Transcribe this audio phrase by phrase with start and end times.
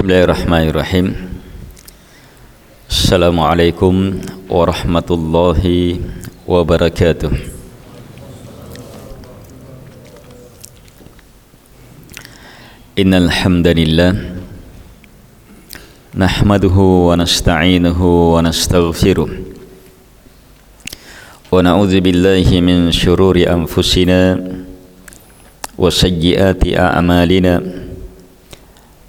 [0.00, 1.12] Bismillahirrahmanirrahim
[2.88, 4.16] Assalamualaikum
[4.48, 6.00] warahmatullahi
[6.48, 7.28] wabarakatuh
[12.96, 14.16] Innal hamdalillah
[16.16, 19.36] nahmaduhu wa nasta'inuhu wa nastaghfiruh wa
[21.60, 24.40] na'udzu billahi min shururi anfusina
[25.76, 27.89] wa sayyiati a'malina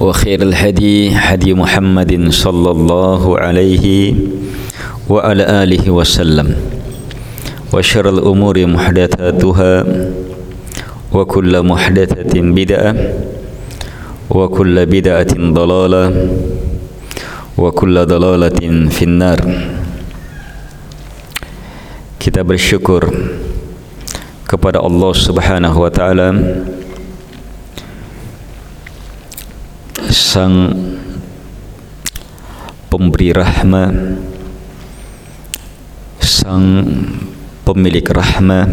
[0.00, 3.86] وخير الهدي هدي محمد صلى الله عليه
[5.08, 6.48] وعلى آله وسلم
[7.72, 9.72] وشر الأمور محدثاتها
[11.12, 12.92] وكل محدثة بدعة
[14.30, 16.04] وكل بدعة ضلالة
[17.58, 19.40] وكل ضلالة في النار
[22.20, 23.08] kita bersyukur
[24.44, 26.36] kepada Allah Subhanahu wa taala
[30.13, 30.69] sang
[32.89, 33.93] pemberi rahmat
[36.21, 36.85] sang
[37.65, 38.69] pemilik rahmat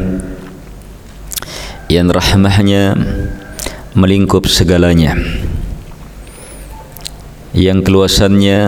[1.88, 2.96] yang rahmahnya
[3.96, 5.16] melingkup segalanya.
[7.52, 8.60] Yang keluasannya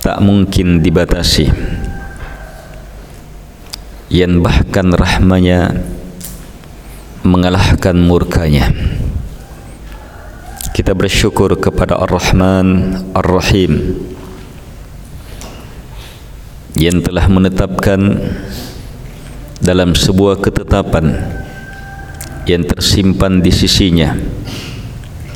[0.00, 1.48] tak mungkin dibatasi.
[4.12, 5.76] Yang bahkan rahmanya
[7.24, 8.99] mengalahkan murkanya
[10.80, 14.00] kita bersyukur kepada Ar-Rahman Ar-Rahim.
[16.72, 18.00] Yang telah menetapkan
[19.60, 21.20] dalam sebuah ketetapan
[22.48, 24.16] yang tersimpan di sisinya.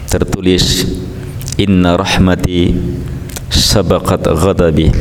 [0.09, 0.89] Tertulis
[1.61, 2.73] inna rahmati
[3.53, 4.97] sabaqat ghadabi.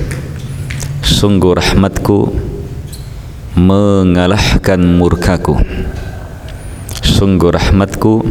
[1.07, 2.35] Sungguh rahmatku
[3.55, 5.55] mengalahkan murkaku.
[6.99, 8.27] Sungguh rahmatku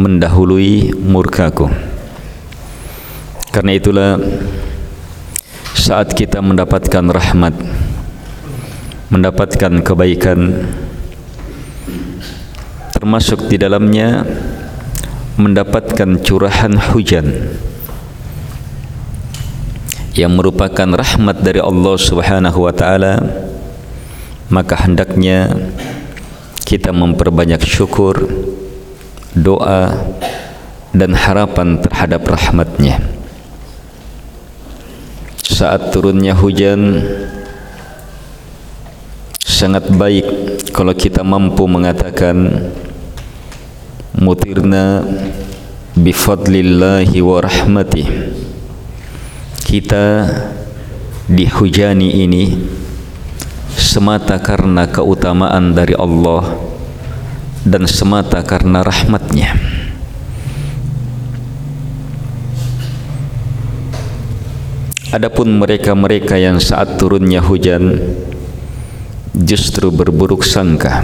[0.00, 1.68] mendahului murkaku
[3.52, 4.10] karena itulah
[5.76, 7.52] saat kita mendapatkan rahmat
[9.12, 10.64] mendapatkan kebaikan
[12.96, 14.24] termasuk di dalamnya
[15.36, 17.52] mendapatkan curahan hujan
[20.16, 23.20] yang merupakan rahmat dari Allah Subhanahu wa taala
[24.48, 25.52] maka hendaknya
[26.64, 28.39] kita memperbanyak syukur
[29.36, 30.10] doa
[30.90, 32.98] dan harapan terhadap rahmatnya.
[35.44, 37.04] Saat turunnya hujan
[39.60, 40.24] sangat baik
[40.72, 42.70] kalau kita mampu mengatakan
[44.16, 45.04] mutirna
[45.92, 48.08] bifadlillahi wa rahmatih
[49.68, 50.26] kita
[51.28, 52.56] dihujani ini
[53.76, 56.69] semata karena keutamaan dari Allah
[57.64, 59.56] dan semata karena rahmatnya
[65.10, 67.98] Adapun mereka-mereka yang saat turunnya hujan
[69.34, 71.02] justru berburuk sangka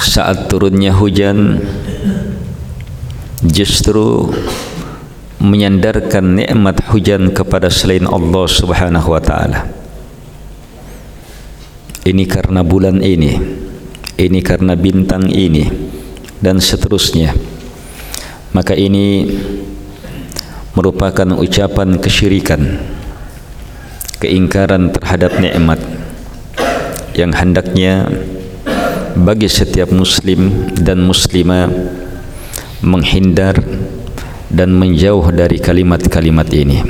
[0.00, 1.60] saat turunnya hujan
[3.44, 4.28] justru
[5.40, 9.81] menyandarkan nikmat hujan kepada selain Allah Subhanahu wa taala.
[12.02, 13.38] Ini karena bulan ini,
[14.18, 15.70] ini karena bintang ini.
[16.42, 17.30] Dan seterusnya.
[18.52, 19.30] maka ini
[20.74, 22.82] merupakan ucapan kesyirikan.
[24.18, 25.78] Keingkaran terhadap nikmat.
[27.14, 28.10] Yang hendaknya
[29.14, 31.70] bagi setiap muslim dan muslimah
[32.82, 33.62] menghindar
[34.50, 36.82] dan menjauh dari kalimat-kalimat ini.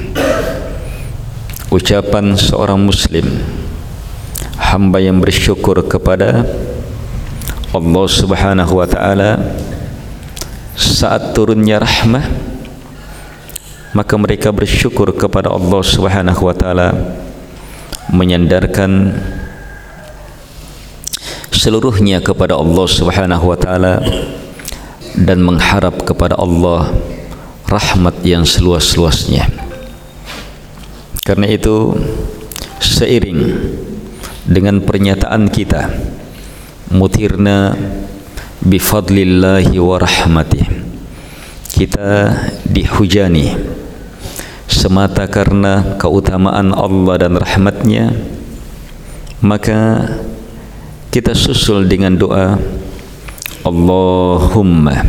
[1.68, 3.28] Ucapan seorang muslim
[4.72, 6.48] hamba yang bersyukur kepada
[7.76, 9.36] Allah Subhanahu wa taala
[10.72, 12.24] saat turunnya rahmah
[13.92, 16.88] maka mereka bersyukur kepada Allah Subhanahu wa taala
[18.08, 19.12] menyandarkan
[21.52, 24.00] seluruhnya kepada Allah Subhanahu wa taala
[25.20, 26.96] dan mengharap kepada Allah
[27.68, 29.52] rahmat yang seluas-luasnya.
[31.20, 31.92] Karena itu
[32.80, 33.38] seiring
[34.46, 35.90] dengan pernyataan kita.
[36.92, 37.72] Mutirna
[38.62, 40.82] bi fadlillahi wa rahmatih
[41.72, 42.30] kita
[42.68, 43.56] dihujani
[44.70, 48.12] semata karena keutamaan Allah dan rahmatnya.
[49.42, 50.06] Maka
[51.10, 52.54] kita susul dengan doa
[53.66, 55.02] Allahumma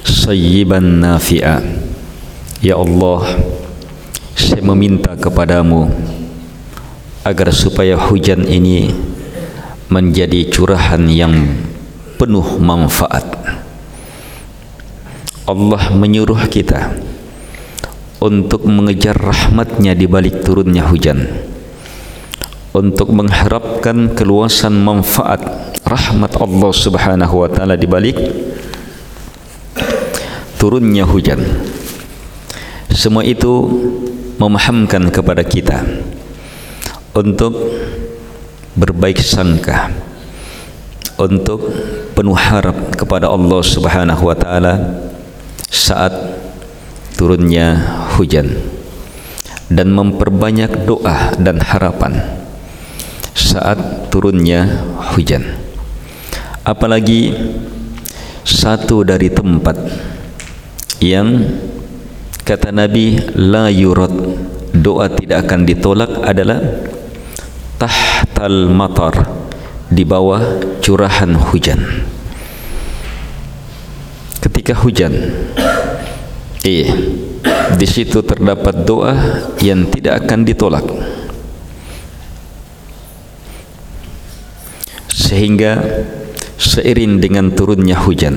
[0.00, 1.60] sayyiban nafi'a.
[2.64, 3.36] Ya Allah
[4.32, 5.92] saya meminta kepadamu
[7.20, 8.88] agar supaya hujan ini
[9.92, 11.34] menjadi curahan yang
[12.16, 13.26] penuh manfaat.
[15.44, 16.94] Allah menyuruh kita
[18.22, 21.48] untuk mengejar rahmatnya di balik turunnya hujan.
[22.70, 25.42] Untuk mengharapkan keluasan manfaat
[25.82, 28.14] rahmat Allah Subhanahu wa taala di balik
[30.54, 31.42] turunnya hujan.
[32.94, 33.66] Semua itu
[34.38, 35.82] memahamkan kepada kita
[37.14, 37.52] untuk
[38.78, 39.90] berbaik sangka
[41.20, 41.68] untuk
[42.16, 45.04] penuh harap kepada Allah Subhanahu wa taala
[45.68, 46.12] saat
[47.20, 47.76] turunnya
[48.16, 48.48] hujan.
[49.70, 52.42] Dan memperbanyak doa dan harapan
[53.38, 54.82] saat turunnya
[55.14, 55.46] hujan.
[56.66, 57.30] Apalagi
[58.42, 59.78] satu dari tempat
[60.98, 61.46] yang
[62.42, 64.10] kata Nabi la yurad.
[64.70, 66.58] Doa tidak akan ditolak adalah
[67.80, 69.24] tahtal matar
[69.88, 71.80] di bawah curahan hujan.
[74.44, 75.16] Ketika hujan
[76.60, 76.88] eh
[77.80, 79.16] di situ terdapat doa
[79.64, 80.84] yang tidak akan ditolak.
[85.08, 85.80] Sehingga
[86.60, 88.36] seiring dengan turunnya hujan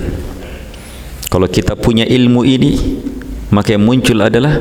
[1.28, 2.72] kalau kita punya ilmu ini
[3.52, 4.56] maka yang muncul adalah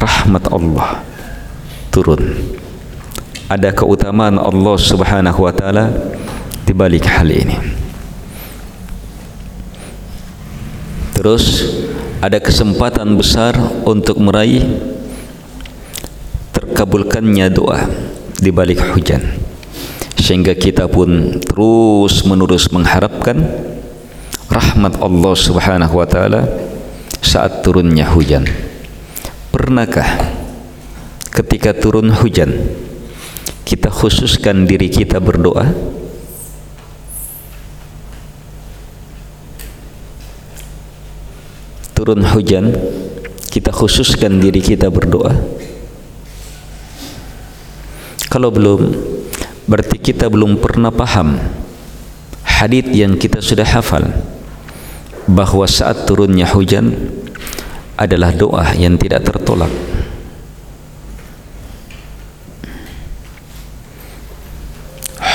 [0.00, 1.04] rahmat Allah
[1.92, 2.56] turun
[3.48, 5.88] ada keutamaan Allah subhanahu wa ta'ala
[6.68, 7.56] di balik hal ini
[11.16, 11.64] terus
[12.20, 13.56] ada kesempatan besar
[13.88, 14.62] untuk meraih
[16.52, 17.88] terkabulkannya doa
[18.38, 19.24] di balik hujan
[20.14, 23.48] sehingga kita pun terus menerus mengharapkan
[24.52, 26.44] rahmat Allah Subhanahu wa taala
[27.24, 28.44] saat turunnya hujan.
[29.48, 30.04] Pernahkah
[31.32, 32.50] ketika turun hujan
[33.68, 35.68] kita khususkan diri kita berdoa?
[41.92, 42.72] Turun hujan
[43.52, 45.36] kita khususkan diri kita berdoa?
[48.32, 48.80] Kalau belum
[49.68, 51.36] berarti kita belum pernah paham
[52.40, 54.08] hadis yang kita sudah hafal
[55.28, 56.96] bahawa saat turunnya hujan
[58.00, 59.68] adalah doa yang tidak tertolak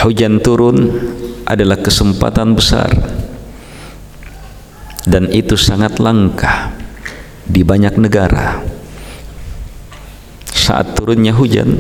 [0.03, 0.91] hujan turun
[1.47, 2.91] adalah kesempatan besar.
[5.03, 6.71] Dan itu sangat langka
[7.43, 8.63] di banyak negara.
[10.47, 11.75] Saat turunnya hujan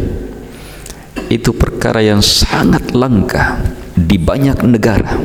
[1.31, 3.63] itu perkara yang sangat langka
[3.95, 5.15] di banyak negara.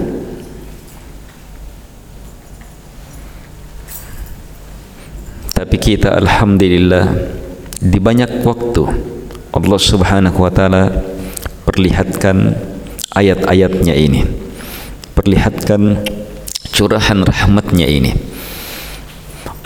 [5.59, 7.35] Tapi kita alhamdulillah
[7.83, 8.83] di banyak waktu
[9.51, 10.87] Allah Subhanahu wa taala
[11.67, 12.68] perlihatkan
[13.19, 14.23] ayat-ayatnya ini.
[15.19, 16.07] Perlihatkan
[16.71, 18.15] curahan rahmatnya ini.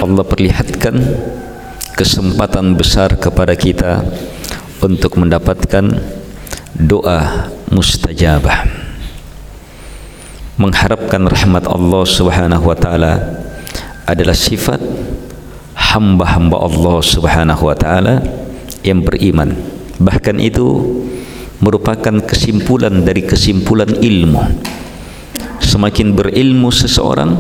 [0.01, 0.97] Allah perlihatkan
[1.93, 4.01] kesempatan besar kepada kita
[4.81, 5.85] untuk mendapatkan
[6.73, 8.65] doa mustajabah.
[10.57, 13.13] Mengharapkan rahmat Allah Subhanahu wa taala
[14.09, 14.81] adalah sifat
[15.77, 18.25] hamba-hamba Allah Subhanahu wa taala
[18.81, 19.53] yang beriman.
[20.01, 20.83] Bahkan itu
[21.63, 24.43] merupakan kesimpulan dari kesimpulan ilmu
[25.63, 27.39] semakin berilmu seseorang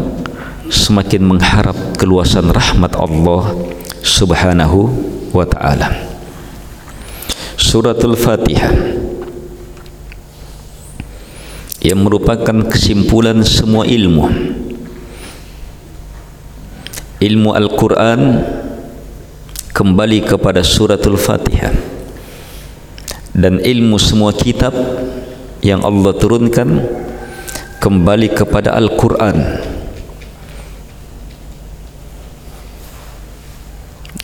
[0.71, 3.50] semakin mengharap keluasan rahmat Allah
[4.00, 4.95] Subhanahu
[5.35, 5.91] wa taala.
[7.59, 8.71] Suratul Fatihah
[11.83, 14.31] yang merupakan kesimpulan semua ilmu.
[17.19, 18.21] Ilmu Al-Quran
[19.75, 22.01] kembali kepada suratul Fatihah
[23.33, 24.77] dan ilmu semua kitab
[25.65, 26.69] yang Allah turunkan
[27.81, 29.37] kembali kepada Al-Quran.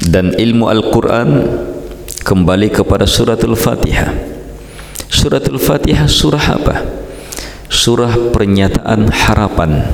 [0.09, 1.29] Dan ilmu Al-Quran
[2.25, 4.39] kembali kepada suratul Fatihah
[5.09, 6.77] suratul Fatihah surah apa?
[7.69, 9.85] surah pernyataan harapan.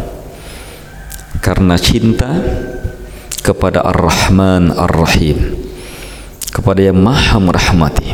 [1.42, 2.30] Karena cinta
[3.42, 5.58] kepada Ar-Rahman Ar-Rahim.
[6.54, 8.13] Kepada yang maha merahmati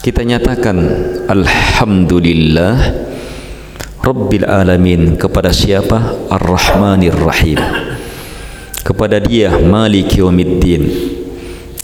[0.00, 0.76] kita nyatakan
[1.28, 2.76] Alhamdulillah
[4.00, 5.20] Rabbil Alamin.
[5.20, 6.16] Kepada siapa?
[6.32, 7.60] Ar-Rahmanir Rahim.
[8.80, 10.88] Kepada dia Malik Yawmiddin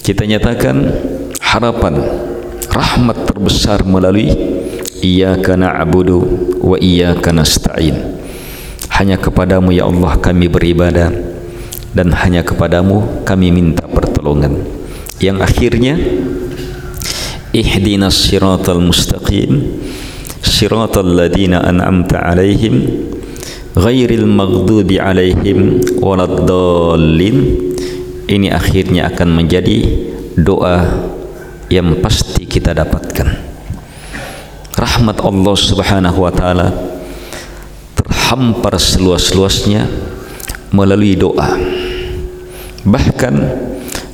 [0.01, 0.97] kita nyatakan
[1.43, 1.99] harapan
[2.73, 4.31] rahmat terbesar melalui
[4.97, 6.25] Iyaka na'budu
[6.65, 8.17] wa iyaka nasta'in.
[8.97, 11.13] Hanya kepadamu ya Allah kami beribadah.
[11.93, 14.57] Dan hanya kepadamu kami minta pertolongan.
[15.21, 15.95] Yang akhirnya
[17.57, 19.81] إحدينا الصراط mustaqim
[20.45, 22.85] siratal ladina an'amta alaihim
[23.77, 25.59] غير المغضوب عليهم
[26.01, 27.37] ولا الضالين.
[28.27, 29.85] Ini akhirnya akan menjadi
[30.35, 30.83] doa
[31.69, 33.29] yang pasti kita dapatkan.
[34.77, 36.69] Rahmat Allah subhanahu wa ta'ala
[37.95, 39.87] terhampar seluas-luasnya
[40.73, 41.55] melalui doa.
[42.83, 43.35] Bahkan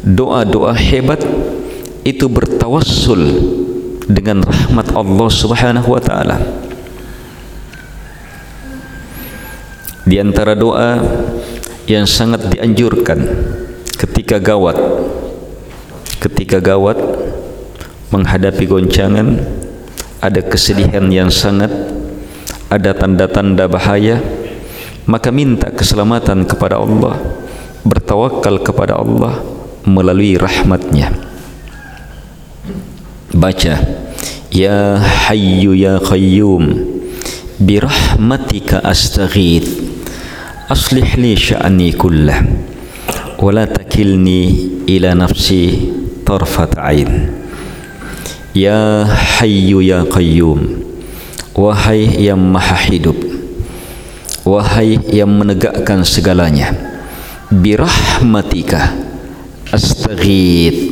[0.02, 1.22] doa-doa hebat
[2.02, 3.22] itu bertawassul
[4.10, 6.38] dengan rahmat Allah Subhanahu wa taala.
[10.02, 10.98] Di antara doa
[11.86, 13.18] yang sangat dianjurkan
[13.98, 14.78] ketika gawat
[16.22, 16.98] ketika gawat
[18.14, 19.42] menghadapi goncangan
[20.22, 21.70] ada kesedihan yang sangat
[22.70, 24.22] ada tanda-tanda bahaya
[25.10, 27.18] maka minta keselamatan kepada Allah
[27.82, 29.42] bertawakal kepada Allah
[29.82, 31.31] melalui rahmatnya
[33.42, 33.74] baca
[34.54, 36.78] ya hayyu ya qayyum
[37.58, 39.66] bi rahmatika astaghith
[40.70, 42.38] aslih li sya'ni kullah
[43.42, 45.90] wa la takilni ila nafsi
[46.22, 47.34] tarfat ain
[48.54, 50.86] ya hayyu ya qayyum
[51.58, 53.18] wahai yang maha hidup
[54.46, 56.70] wahai yang menegakkan segalanya
[57.50, 58.94] bi rahmatika
[59.74, 60.91] astaghith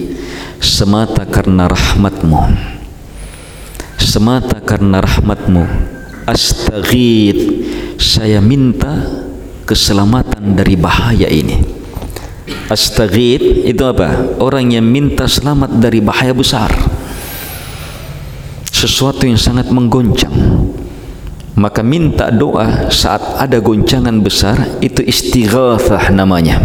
[0.61, 2.41] semata karena rahmatmu.
[3.97, 5.65] Semata karena rahmatmu.
[6.29, 7.67] Astaghith.
[8.01, 9.09] Saya minta
[9.65, 11.61] keselamatan dari bahaya ini.
[12.69, 14.39] Astaghith itu apa?
[14.39, 16.71] Orang yang minta selamat dari bahaya besar.
[18.71, 20.33] Sesuatu yang sangat menggoncang.
[21.61, 26.57] Maka minta doa saat ada goncangan besar itu istighathah namanya.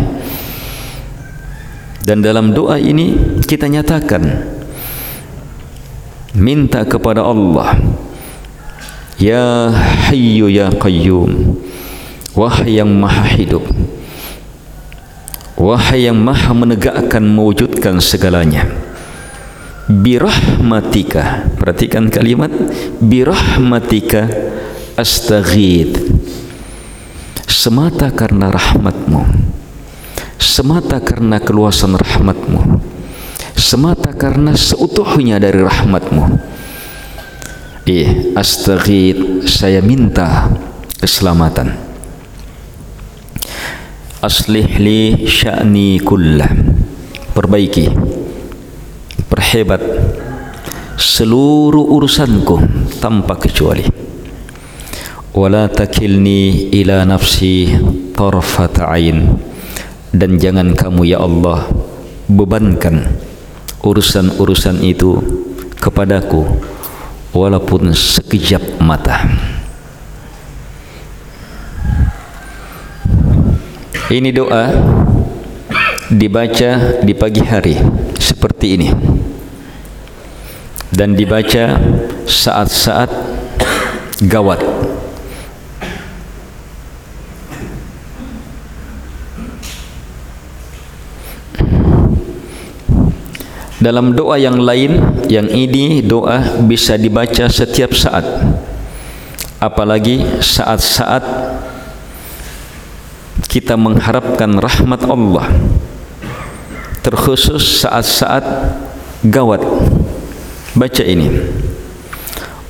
[2.06, 4.44] Dan dalam doa ini kita nyatakan
[6.36, 7.78] minta kepada Allah
[9.16, 9.72] Ya
[10.12, 11.56] Hayyu Ya Qayyum
[12.36, 13.64] Wahai yang maha hidup
[15.56, 18.68] Wahai yang maha menegakkan mewujudkan segalanya
[19.88, 22.52] Birahmatika Perhatikan kalimat
[23.00, 24.28] Birahmatika
[25.00, 25.96] Astaghid
[27.48, 29.46] Semata karena rahmatmu
[30.56, 32.95] semata karena keluasan rahmatmu
[33.56, 36.24] semata karena seutuhnya dari rahmatmu.
[37.88, 40.52] Eh astaghid saya minta
[41.00, 41.72] keselamatan.
[44.20, 46.50] Aslih li sya'ni kullah.
[47.32, 47.94] Perbaiki.
[49.30, 49.82] Perhebat
[50.98, 52.58] seluruh urusanku
[53.00, 53.86] tanpa kecuali.
[55.36, 57.76] Wala takilni ila nafsi
[58.16, 59.36] tarfat ain.
[60.16, 61.68] Dan jangan kamu ya Allah
[62.32, 63.25] bebankan
[63.86, 65.22] urusan-urusan itu
[65.78, 66.42] kepadaku
[67.30, 69.30] walaupun sekejap mata.
[74.10, 74.74] Ini doa
[76.10, 77.78] dibaca di pagi hari
[78.18, 78.90] seperti ini.
[80.96, 81.76] Dan dibaca
[82.24, 83.12] saat-saat
[84.24, 84.85] gawat
[93.86, 94.98] dalam doa yang lain
[95.30, 98.26] yang ini doa bisa dibaca setiap saat.
[99.62, 101.22] Apalagi saat-saat
[103.46, 105.54] kita mengharapkan rahmat Allah.
[107.06, 108.42] Terkhusus saat-saat
[109.22, 109.62] gawat.
[110.74, 111.30] Baca ini.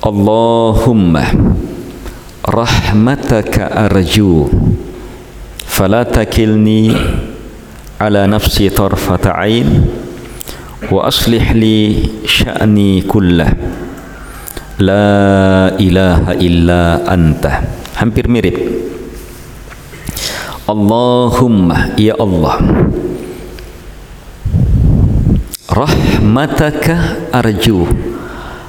[0.04, 1.32] Allahumma
[2.44, 4.52] rahmataka arju.
[5.64, 6.92] Fala takilni
[7.96, 9.95] ala nafsi tarfata ain
[10.84, 13.48] wa aslih li sya'ni kullah.
[14.76, 17.64] La ilaha illa anta.
[17.96, 18.60] Hampir mirip.
[20.68, 22.60] Allahumma ya Allah.
[25.72, 27.88] Rahmataka arju.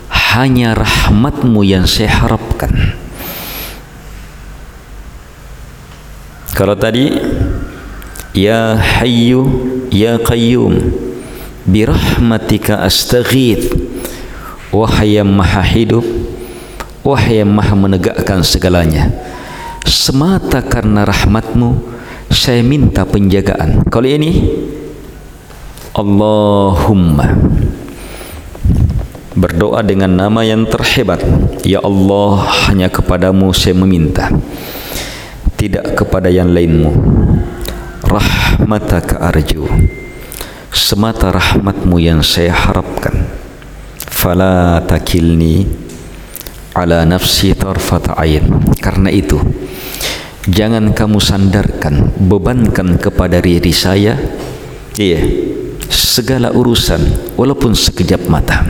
[0.07, 2.71] Hanya rahmatmu yang saya harapkan.
[6.55, 7.13] Kalau tadi
[8.31, 9.43] ya hayyu
[9.91, 11.06] ya qayyum
[11.67, 13.75] birahmatika astaghith.
[14.71, 16.03] Wahai yang maha hidup
[17.07, 19.07] wahai yang maha menegakkan segalanya
[19.87, 21.79] semata karena rahmatmu
[22.27, 23.87] saya minta penjagaan.
[23.87, 24.31] Kalau ini.
[25.97, 27.33] Allahumma.
[29.33, 31.23] Berdoa dengan nama yang terhebat.
[31.65, 34.29] Ya Allah hanya kepadamu saya meminta.
[35.57, 36.93] Tidak kepada yang lainmu.
[38.05, 39.65] Rahmataka arju
[40.77, 43.25] semata rahmatmu yang saya harapkan.
[43.97, 45.65] Fala takilni
[46.77, 48.45] ala nafsi tarfat ain.
[48.77, 49.41] Karena itu
[50.45, 54.15] jangan kamu sandarkan bebankan kepada diri saya
[54.95, 55.19] iya
[55.89, 58.61] segala urusan walaupun sekejap mata.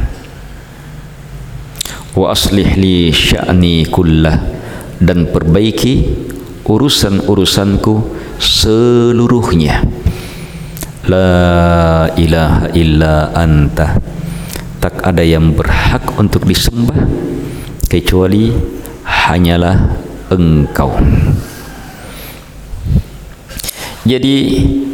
[2.15, 4.41] Wa aslih li sya'ni kullah
[4.97, 6.25] dan perbaiki
[6.65, 7.93] urusan-urusanku
[8.41, 10.06] seluruhnya
[11.07, 13.95] la ilaha illa anta.
[14.77, 17.07] Tak ada yang berhak untuk disembah
[17.87, 18.51] kecuali
[19.07, 19.97] hanyalah
[20.29, 20.91] engkau.
[24.07, 24.35] Jadi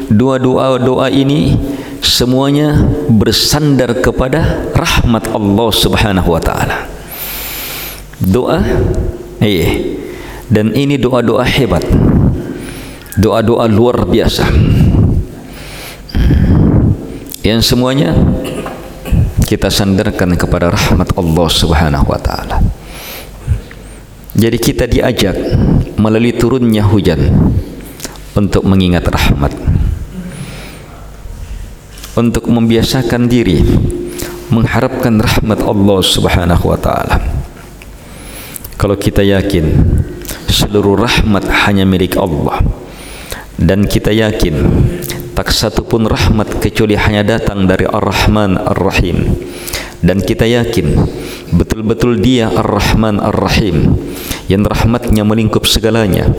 [0.10, 1.54] dua doa doa ini
[2.02, 2.74] semuanya
[3.10, 6.90] bersandar kepada rahmat Allah Subhanahu wa taala.
[8.22, 8.62] Doa
[9.44, 9.98] eh
[10.50, 11.86] dan ini doa-doa hebat.
[13.14, 14.74] Doa-doa luar biasa
[17.44, 18.16] yang semuanya
[19.44, 22.64] kita sandarkan kepada rahmat Allah Subhanahu wa taala.
[24.34, 25.36] Jadi kita diajak
[26.00, 27.20] melalui turunnya hujan
[28.34, 29.52] untuk mengingat rahmat.
[32.16, 33.60] Untuk membiasakan diri
[34.48, 37.20] mengharapkan rahmat Allah Subhanahu wa taala.
[38.80, 39.84] Kalau kita yakin
[40.48, 42.64] seluruh rahmat hanya milik Allah
[43.60, 44.56] dan kita yakin
[45.34, 49.34] tak satu pun rahmat kecuali hanya datang dari Ar-Rahman Ar-Rahim.
[50.04, 50.94] Dan kita yakin
[51.58, 53.98] betul-betul dia Ar-Rahman Ar-Rahim
[54.46, 56.30] yang rahmatnya melingkup segalanya.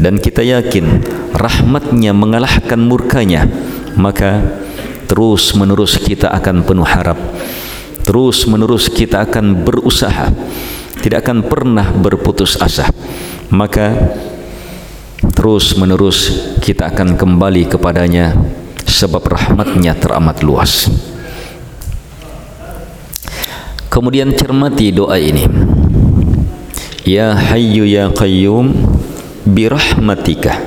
[0.00, 1.04] Dan kita yakin
[1.36, 3.44] rahmatnya mengalahkan murkanya
[4.00, 4.40] maka
[5.04, 7.20] terus menerus kita akan penuh harap.
[8.02, 10.32] Terus menerus kita akan berusaha.
[11.04, 12.88] Tidak akan pernah berputus asa.
[13.52, 13.92] Maka
[15.42, 16.30] terus menerus
[16.62, 18.30] kita akan kembali kepadanya
[18.86, 20.86] sebab rahmatnya teramat luas.
[23.90, 25.42] Kemudian cermati doa ini.
[27.02, 28.70] Ya hayyu ya qayyum
[29.42, 30.62] birahmatika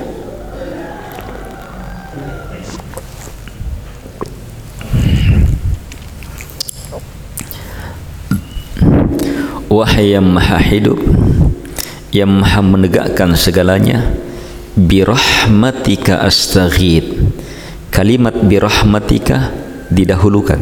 [9.71, 10.99] wahai yang maha hidup
[12.11, 14.24] yang maha menegakkan segalanya
[14.75, 17.31] birahmatika astaghid
[17.95, 19.55] kalimat birahmatika
[19.87, 20.59] didahulukan.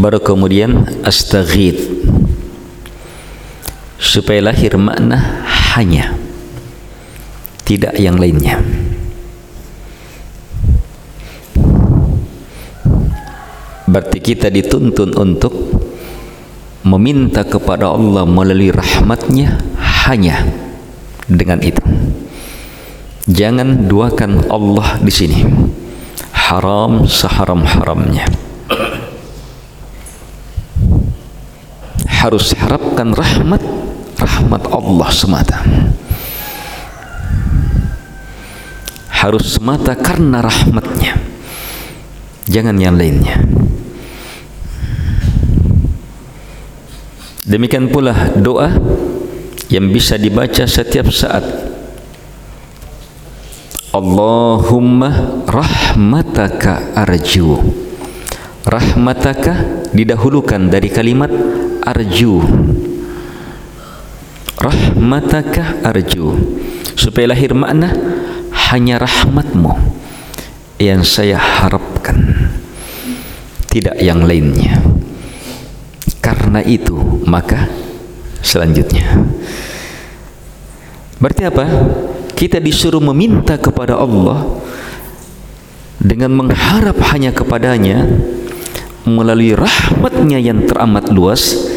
[0.00, 1.76] Baru kemudian astaghid
[4.00, 5.44] supaya lahir makna
[5.76, 6.16] hanya.
[7.68, 8.58] Tidak yang lainnya.
[13.86, 15.52] Berarti kita dituntun untuk
[16.82, 19.60] meminta kepada Allah melalui rahmatnya
[20.08, 20.48] hanya
[21.28, 21.84] dengan itu.
[23.28, 25.44] Jangan duakan Allah di sini.
[26.32, 28.24] Haram seharam-haramnya.
[32.08, 33.60] Harus harapkan rahmat
[34.16, 35.58] rahmat Allah semata.
[39.08, 41.20] Harus semata karena rahmatnya.
[42.48, 43.36] Jangan yang lainnya.
[47.44, 48.72] Demikian pula doa
[49.68, 51.69] yang bisa dibaca setiap saat
[53.90, 57.58] Allahumma rahmataka arju.
[58.62, 61.26] Rahmataka didahulukan dari kalimat
[61.82, 62.38] arju.
[64.62, 66.38] Rahmataka arju.
[66.94, 67.90] Supaya lahir makna
[68.70, 69.74] hanya rahmatmu
[70.78, 72.46] yang saya harapkan.
[73.66, 74.78] Tidak yang lainnya.
[76.22, 76.94] Karena itu
[77.26, 77.66] maka
[78.38, 79.18] selanjutnya.
[81.18, 81.66] Berarti apa
[82.40, 84.48] kita disuruh meminta kepada Allah
[86.00, 88.08] dengan mengharap hanya kepadanya
[89.04, 91.68] melalui rahmatnya yang teramat luas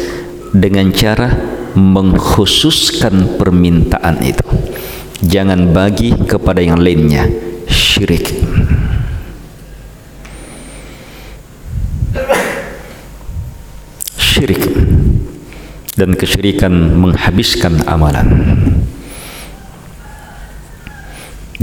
[0.56, 1.36] dengan cara
[1.76, 4.48] mengkhususkan permintaan itu.
[5.20, 7.28] Jangan bagi kepada yang lainnya
[7.68, 8.32] syirik.
[14.16, 14.64] Syirik
[16.00, 18.28] dan kesyirikan menghabiskan amalan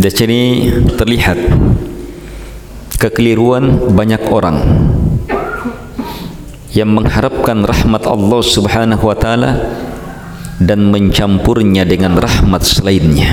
[0.01, 0.41] di sini
[0.97, 1.37] terlihat
[2.97, 4.57] kekeliruan banyak orang
[6.73, 9.51] yang mengharapkan rahmat Allah Subhanahu wa taala
[10.57, 13.29] dan mencampurnya dengan rahmat selainnya.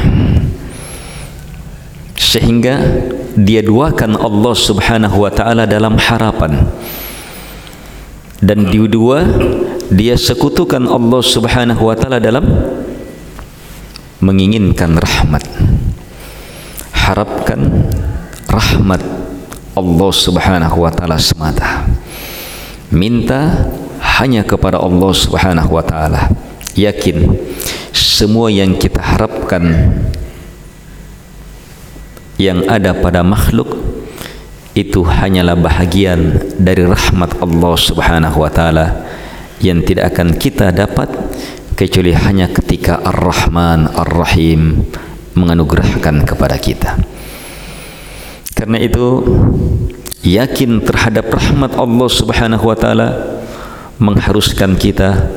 [2.20, 2.84] Sehingga
[3.32, 6.68] dia duakan Allah Subhanahu wa taala dalam harapan.
[8.44, 9.24] Dan dua-dua
[9.88, 12.44] dia sekutukan Allah Subhanahu wa taala dalam
[14.20, 15.77] menginginkan rahmat
[17.08, 17.88] harapkan
[18.52, 19.00] rahmat
[19.72, 21.88] Allah Subhanahu wa taala semata.
[22.92, 23.68] Minta
[24.20, 26.28] hanya kepada Allah Subhanahu wa taala.
[26.76, 27.32] Yakin
[27.96, 29.94] semua yang kita harapkan
[32.38, 33.78] yang ada pada makhluk
[34.78, 38.86] itu hanyalah bahagian dari rahmat Allah Subhanahu wa taala
[39.58, 41.10] yang tidak akan kita dapat
[41.74, 44.86] kecuali hanya ketika Ar-Rahman Ar-Rahim
[45.38, 46.98] menganugerahkan kepada kita.
[48.58, 49.22] Karena itu
[50.26, 53.08] yakin terhadap rahmat Allah Subhanahu wa taala
[54.02, 55.30] mengharuskan kita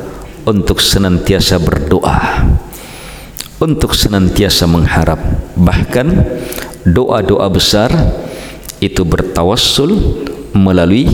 [0.45, 2.49] untuk senantiasa berdoa
[3.61, 5.21] untuk senantiasa mengharap
[5.53, 6.25] bahkan
[6.81, 7.93] doa-doa besar
[8.81, 10.25] itu bertawassul
[10.57, 11.05] melalui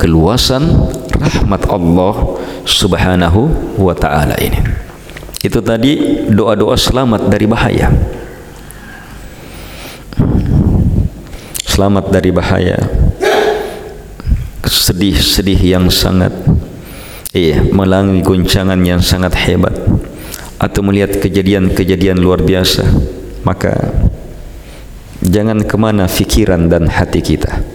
[0.00, 0.64] keluasan
[1.12, 4.64] rahmat Allah Subhanahu wa taala ini
[5.42, 7.90] itu tadi doa-doa selamat dari bahaya.
[11.66, 12.78] Selamat dari bahaya.
[14.62, 16.30] Sedih-sedih yang sangat
[17.34, 19.74] iya melalui guncangan yang sangat hebat.
[20.62, 22.86] Atau melihat kejadian-kejadian luar biasa.
[23.42, 23.90] Maka
[25.26, 27.66] jangan kemana fikiran dan hati kita.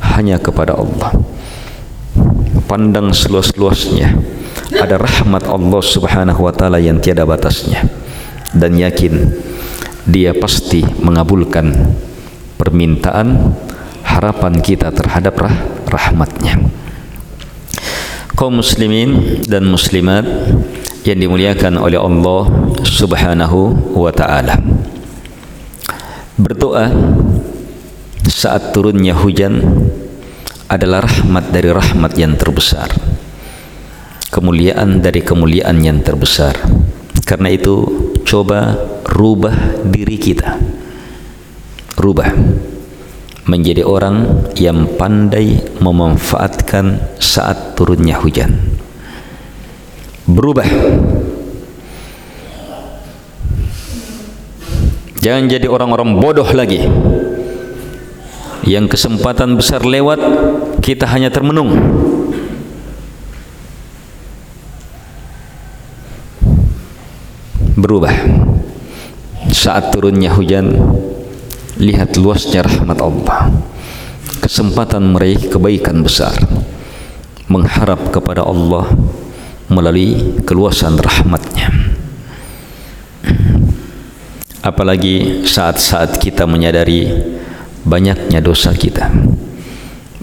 [0.00, 1.12] Hanya kepada Allah.
[2.64, 4.16] Pandang seluas-luasnya
[4.78, 7.84] ada rahmat Allah subhanahu wa ta'ala yang tiada batasnya.
[8.52, 9.32] Dan yakin
[10.08, 11.72] dia pasti mengabulkan
[12.56, 13.56] permintaan
[14.04, 15.56] harapan kita terhadap rah
[15.88, 16.60] rahmatnya.
[18.32, 20.24] Kaum muslimin dan muslimat
[21.04, 22.42] yang dimuliakan oleh Allah
[22.82, 24.56] subhanahu wa ta'ala.
[26.36, 26.90] Berdoa
[28.26, 29.60] saat turunnya hujan
[30.66, 32.88] adalah rahmat dari rahmat yang terbesar
[34.32, 36.56] kemuliaan dari kemuliaan yang terbesar.
[37.28, 37.84] Karena itu
[38.24, 40.56] coba rubah diri kita.
[42.00, 42.32] Rubah
[43.44, 48.56] menjadi orang yang pandai memanfaatkan saat turunnya hujan.
[50.24, 50.66] Berubah.
[55.22, 56.82] Jangan jadi orang-orang bodoh lagi.
[58.62, 60.18] Yang kesempatan besar lewat
[60.82, 62.01] kita hanya termenung
[67.82, 68.14] berubah.
[69.50, 70.70] Saat turunnya hujan
[71.82, 73.50] lihat luasnya rahmat Allah.
[74.38, 76.38] Kesempatan meraih kebaikan besar.
[77.50, 78.86] Mengharap kepada Allah
[79.66, 81.68] melalui keluasan rahmatnya.
[84.62, 87.10] Apalagi saat-saat kita menyadari
[87.82, 89.10] banyaknya dosa kita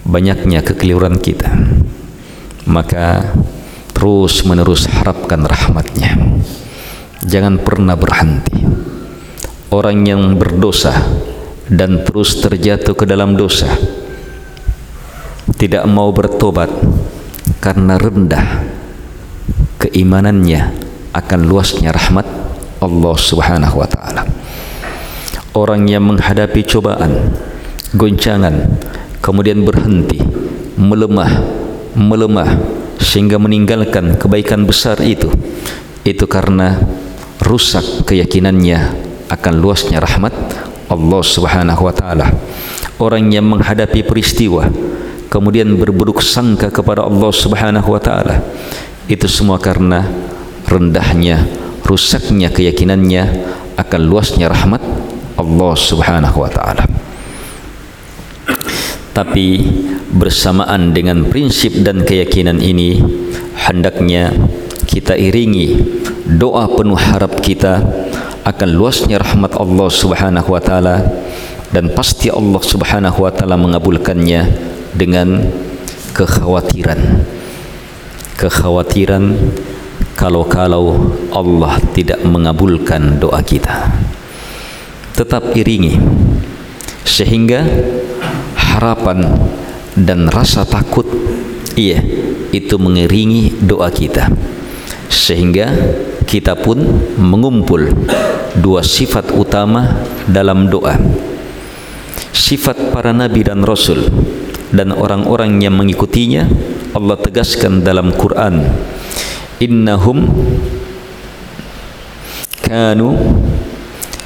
[0.00, 1.52] banyaknya kekeliruan kita
[2.64, 3.36] maka
[3.92, 6.16] terus menerus harapkan rahmatnya
[7.24, 8.64] jangan pernah berhenti.
[9.70, 10.92] Orang yang berdosa
[11.70, 13.70] dan terus terjatuh ke dalam dosa
[15.54, 16.66] tidak mau bertobat
[17.62, 18.66] karena rendah
[19.78, 20.74] keimanannya
[21.14, 22.26] akan luasnya rahmat
[22.82, 24.26] Allah Subhanahu wa taala.
[25.54, 27.36] Orang yang menghadapi cobaan
[27.94, 28.74] goncangan
[29.22, 30.22] kemudian berhenti
[30.78, 31.30] melemah
[31.92, 32.50] melemah
[32.96, 35.28] sehingga meninggalkan kebaikan besar itu
[36.06, 36.78] itu karena
[37.40, 38.78] rusak keyakinannya
[39.30, 40.32] akan luasnya rahmat
[40.90, 42.26] Allah Subhanahu wa taala.
[43.00, 44.68] Orang yang menghadapi peristiwa
[45.30, 48.42] kemudian berburuk sangka kepada Allah Subhanahu wa taala
[49.06, 50.04] itu semua karena
[50.68, 51.46] rendahnya,
[51.86, 53.22] rusaknya keyakinannya
[53.78, 54.82] akan luasnya rahmat
[55.40, 56.84] Allah Subhanahu wa taala
[59.10, 59.58] tapi
[60.10, 63.02] bersamaan dengan prinsip dan keyakinan ini
[63.58, 64.30] hendaknya
[64.90, 65.78] kita iringi
[66.26, 67.78] doa penuh harap kita
[68.42, 71.06] akan luasnya rahmat Allah Subhanahu wa taala
[71.70, 74.50] dan pasti Allah Subhanahu wa taala mengabulkannya
[74.90, 75.46] dengan
[76.10, 77.22] kekhawatiran.
[78.34, 79.30] Kekhawatiran
[80.18, 83.94] kalau-kalau Allah tidak mengabulkan doa kita.
[85.14, 86.02] Tetap iringi
[87.06, 87.62] sehingga
[88.58, 89.38] harapan
[89.94, 91.06] dan rasa takut
[91.76, 92.00] iya
[92.50, 94.32] itu mengiringi doa kita
[95.10, 95.74] sehingga
[96.24, 96.78] kita pun
[97.18, 97.90] mengumpul
[98.62, 100.94] dua sifat utama dalam doa.
[102.30, 104.06] Sifat para nabi dan rasul
[104.70, 106.46] dan orang-orang yang mengikutinya
[106.94, 108.62] Allah tegaskan dalam Quran
[109.58, 110.30] innahum
[112.62, 113.18] kanu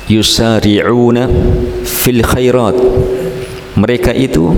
[0.09, 1.29] yusari'una
[1.85, 2.77] fil khairat.
[3.75, 4.53] Mereka itu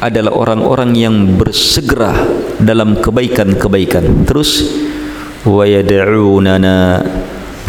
[0.00, 2.14] adalah orang-orang yang bersegera
[2.62, 4.24] dalam kebaikan-kebaikan.
[4.24, 4.64] Terus
[5.45, 6.77] ويدعوننا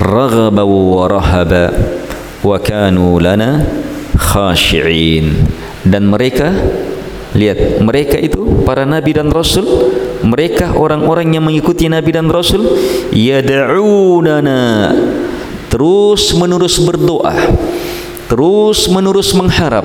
[0.02, 1.66] رغبا ورهبا
[2.44, 3.50] وكانوا لنا
[4.18, 5.26] خاشعين
[5.82, 6.52] dan mereka
[7.32, 9.64] lihat mereka itu para nabi dan rasul
[10.22, 12.62] mereka orang-orang yang mengikuti nabi dan rasul
[13.10, 14.92] yad'unana
[15.72, 17.34] terus menerus berdoa
[18.28, 19.84] terus menerus mengharap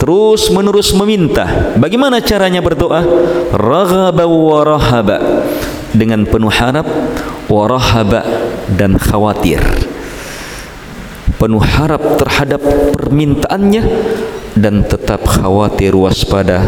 [0.00, 3.04] terus menerus meminta bagaimana caranya berdoa
[3.52, 5.18] raghaba wa rahaba
[5.92, 6.88] dengan penuh harap
[7.47, 8.23] warahaba
[8.75, 9.59] dan khawatir.
[11.37, 12.61] Penuh harap terhadap
[12.97, 13.83] permintaannya
[14.57, 16.65] dan tetap khawatir waspada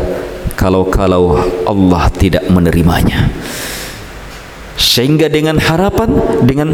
[0.54, 3.34] kalau-kalau Allah tidak menerimanya.
[4.80, 6.12] Sehingga dengan harapan
[6.46, 6.72] dengan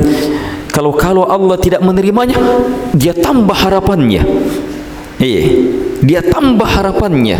[0.69, 2.37] kalau-kalau Allah tidak menerimanya
[2.93, 4.21] dia tambah harapannya.
[5.17, 5.43] Iya
[6.03, 7.37] dia tambah harapannya.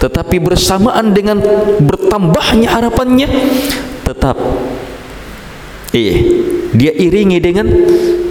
[0.00, 1.44] Tetapi bersamaan dengan
[1.84, 3.28] bertambahnya harapannya
[4.08, 4.40] tetap
[5.90, 6.16] iya
[6.70, 7.66] dia iringi dengan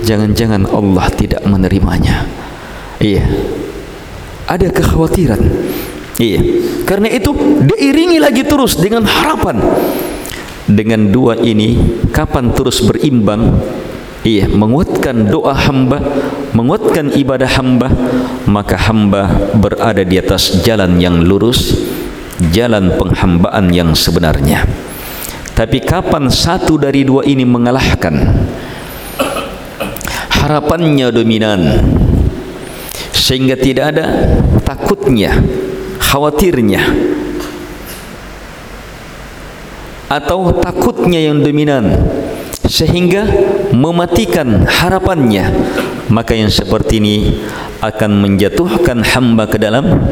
[0.04, 2.24] jangan-jangan Allah tidak menerimanya.
[3.00, 3.28] Iya.
[4.48, 5.42] Ada kekhawatiran.
[6.20, 6.40] Iya.
[6.88, 7.32] Karena itu
[7.68, 9.60] dia iringi lagi terus dengan harapan.
[10.70, 11.78] Dengan dua ini
[12.14, 13.58] kapan terus berimbang?
[14.20, 16.04] Iya menguatkan doa hamba
[16.52, 17.88] menguatkan ibadah hamba
[18.52, 21.72] maka hamba berada di atas jalan yang lurus
[22.52, 24.68] jalan penghambaan yang sebenarnya
[25.60, 28.16] tapi kapan satu dari dua ini mengalahkan?
[30.40, 31.84] Harapannya dominan.
[33.12, 35.36] Sehingga tidak ada takutnya
[36.00, 36.80] khawatirnya.
[40.08, 42.08] Atau takutnya yang dominan.
[42.64, 43.28] Sehingga
[43.76, 45.44] mematikan harapannya.
[46.08, 47.36] Maka yang seperti ini
[47.84, 50.08] akan menjatuhkan hamba ke dalam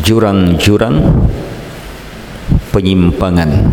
[0.00, 1.04] jurang-jurang
[2.72, 3.68] penyimpangan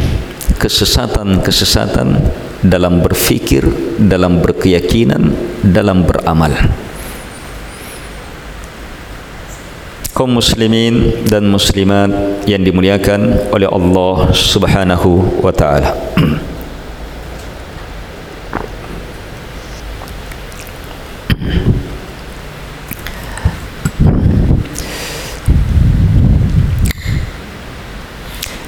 [0.57, 2.21] kesesatan-kesesatan
[2.65, 3.67] dalam berfikir,
[4.01, 6.51] dalam berkeyakinan, dalam beramal.
[10.15, 12.07] Kaum muslimin dan muslimat
[12.47, 15.91] yang dimuliakan oleh Allah Subhanahu wa taala.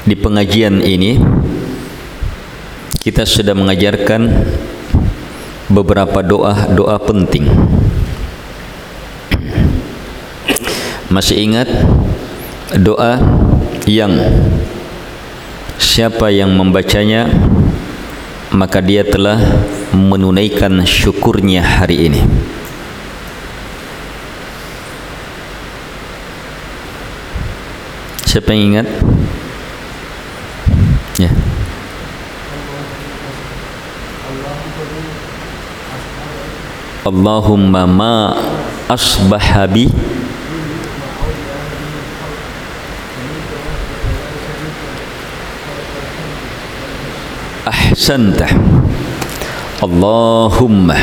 [0.08, 1.19] Di pengajian ini
[3.08, 4.28] kita sudah mengajarkan
[5.72, 7.48] beberapa doa-doa penting.
[11.08, 11.72] Masih ingat
[12.76, 13.15] doa
[13.88, 14.12] yang
[15.80, 17.32] siapa yang membacanya
[18.52, 19.39] maka dia telah
[19.96, 22.22] menunaikan syukurnya hari ini.
[28.28, 28.88] Siapa yang ingat?
[31.15, 31.32] Ya.
[31.32, 31.46] Yeah.
[37.08, 38.36] Allahumma ma
[38.91, 39.88] asbaha bi.
[47.63, 48.52] Ahsanta.
[49.80, 51.00] Allahumma.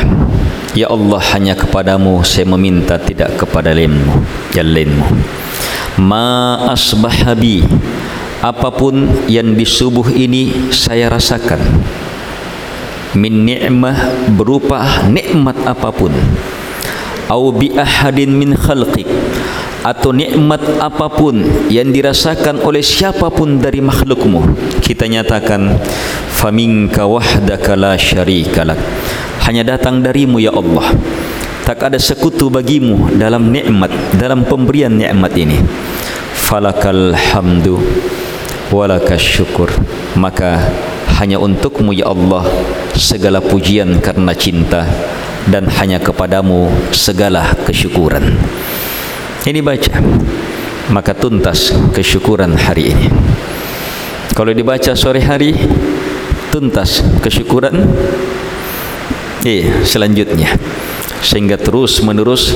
[0.77, 4.21] Ya Allah hanya kepadamu saya meminta tidak kepada lainmu
[4.53, 5.09] yang lainmu.
[6.05, 7.65] Ma asbaha bi.
[8.45, 11.57] Apapun yang di subuh ini saya rasakan
[13.15, 16.11] min ni'mah berupa nikmat apapun.
[17.25, 19.09] Au bi ahadin min khalqik
[19.81, 24.53] atau nikmat apapun yang dirasakan oleh siapapun dari makhlukmu.
[24.81, 25.81] Kita nyatakan
[26.29, 28.77] faminka wahdaka la syarika lak.
[29.49, 30.93] Hanya datang darimu ya Allah.
[31.65, 35.57] Tak ada sekutu bagimu dalam nikmat dalam pemberian nikmat ini.
[36.33, 37.81] Falakal hamdu
[38.69, 39.73] walakas syukur.
[40.13, 40.61] Maka
[41.21, 42.45] hanya untukmu ya Allah
[42.95, 44.87] segala pujian karena cinta
[45.45, 48.33] dan hanya kepadamu segala kesyukuran.
[49.45, 50.01] Ini baca
[50.89, 53.07] maka tuntas kesyukuran hari ini.
[54.35, 55.55] Kalau dibaca sore hari
[56.51, 57.75] tuntas kesyukuran.
[59.45, 60.57] Eh selanjutnya.
[61.21, 62.53] Sehingga terus menerus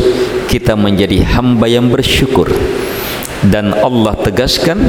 [0.49, 2.49] kita menjadi hamba yang bersyukur.
[3.39, 4.82] Dan Allah tegaskan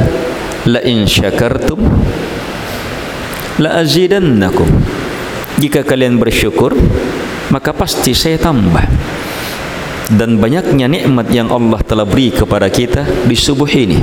[0.66, 1.78] la in syakartum
[3.60, 4.68] la azidannakum
[5.61, 6.73] jika kalian bersyukur
[7.53, 8.87] maka pasti saya tambah.
[10.11, 13.99] Dan banyaknya nikmat yang Allah telah beri kepada kita di subuh ini.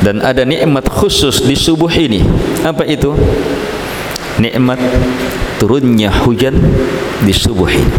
[0.00, 2.24] Dan ada nikmat khusus di subuh ini.
[2.64, 3.12] Apa itu?
[4.40, 4.80] Nikmat
[5.60, 6.56] turunnya hujan
[7.20, 7.92] di subuh ini.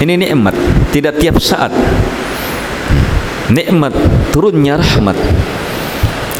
[0.00, 0.56] Ini nikmat
[0.92, 1.72] tidak tiap saat.
[3.52, 3.92] Nikmat
[4.32, 5.16] turunnya rahmat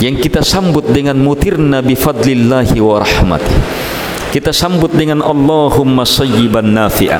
[0.01, 3.57] yang kita sambut dengan mutir Nabi fadlillahi wa rahmati
[4.31, 7.19] kita sambut dengan Allahumma sayyiban nafi'a.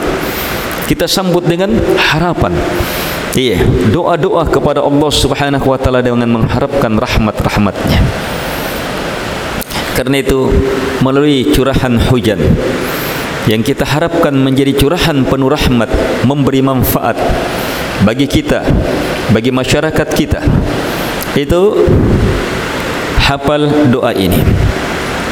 [0.87, 2.55] Kita sambut dengan harapan.
[3.35, 7.99] Iya doa-doa kepada Allah subhanahu wa ta'ala dengan mengharapkan rahmat-rahmatnya.
[9.99, 10.51] Karena itu
[11.03, 12.39] melalui curahan hujan
[13.51, 15.91] yang kita harapkan menjadi curahan penuh rahmat
[16.23, 17.19] memberi manfaat
[18.07, 18.63] bagi kita
[19.35, 20.41] bagi masyarakat kita
[21.35, 21.61] itu
[23.31, 24.43] hafal doa ini.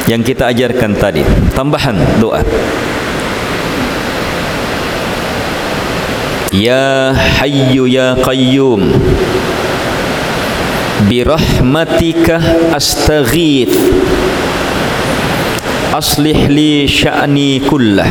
[0.07, 2.39] Yang kita ajarkan tadi tambahan doa.
[6.49, 8.89] Ya Hayyu Ya Qayyum
[11.05, 12.41] Birahmatika
[12.73, 13.69] Astaghith
[15.93, 18.09] Aslih li sya'ni kullah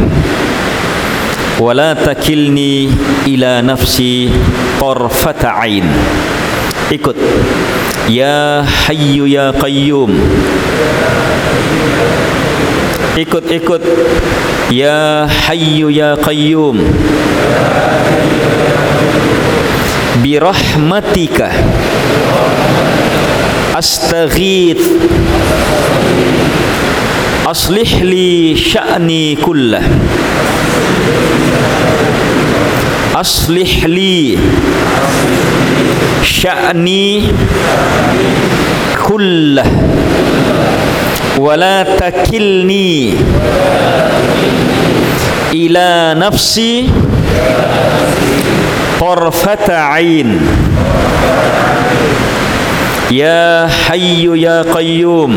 [1.59, 2.87] Wa la takilni
[3.27, 4.31] ila nafsi
[4.79, 5.90] tarfata'in
[6.94, 7.18] Ikut.
[8.10, 10.12] Ya Hayyu Ya Qayyum
[13.15, 13.84] ikut ikut
[14.74, 16.78] Ya Hayyu Ya Qayyum
[20.24, 21.52] birahmatika
[23.78, 24.84] astaghith
[27.54, 29.82] أصلح لي شأني كله
[33.15, 34.38] أصلح لي
[36.22, 37.31] sya'ni
[39.02, 39.66] kullah.
[41.38, 43.14] Wala takilni
[45.54, 46.90] ila nafsi
[48.98, 50.37] tarfata ain
[53.09, 55.33] ya hayyu ya qayyum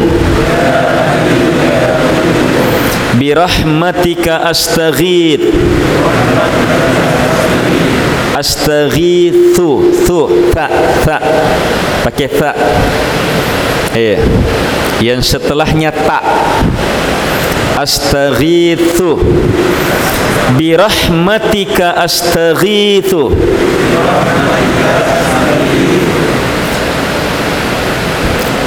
[3.15, 5.45] birahmatika astaghith
[8.35, 9.69] astaghithu.
[10.07, 10.19] Thu.
[10.53, 10.67] Ta
[11.05, 11.17] ta
[12.03, 12.51] pakai ta
[13.95, 14.19] eh.
[15.01, 16.19] Yang setelahnya ta.
[17.81, 19.17] Astaghithu.
[20.55, 23.33] Birahmatika astaghithu.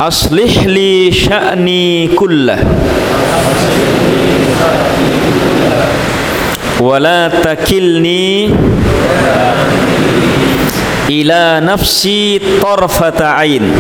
[0.05, 2.61] Aslih li sya'ni kullah
[6.81, 8.51] wala takilni
[11.09, 13.71] ila nafsi tarfata ain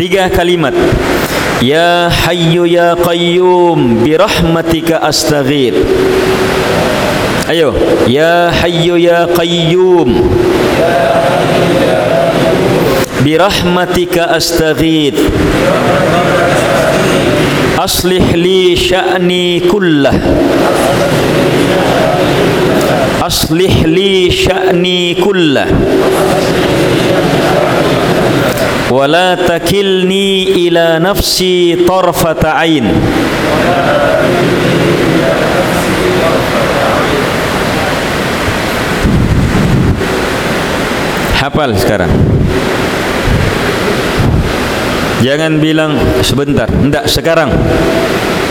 [0.00, 0.72] tiga kalimat
[1.60, 5.74] ya hayyu ya qayyum bi rahmatika astaghir
[7.52, 7.76] ayo
[8.08, 10.08] ya hayyu ya qayyum
[13.24, 15.12] bi rahmatika astaghir
[17.85, 20.13] أصلح لي شأني كله
[23.21, 25.67] أصلح لي شأني كله
[28.91, 32.87] ولا تكلني إلى نفسي طرفة عين
[41.41, 42.11] hafal sekarang
[45.24, 47.48] Jangan bilang sebentar, tidak sekarang.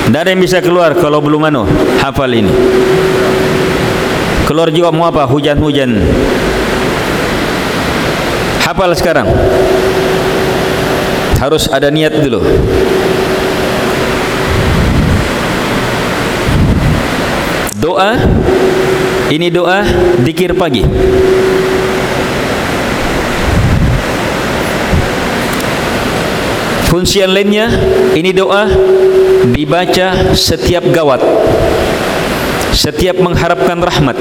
[0.05, 1.65] Tidak ada yang bisa keluar kalau belum anu
[2.01, 2.49] hafal ini.
[4.45, 5.25] Keluar jiwa mau apa?
[5.25, 5.97] Hujan-hujan.
[8.61, 9.29] Hafal sekarang.
[11.41, 12.41] Harus ada niat dulu.
[17.77, 18.17] Doa
[19.29, 19.85] ini doa
[20.21, 20.81] dikir pagi.
[26.87, 27.67] Fungsi yang lainnya
[28.13, 28.69] ini doa
[29.51, 31.21] dibaca setiap gawat
[32.75, 34.17] setiap mengharapkan rahmat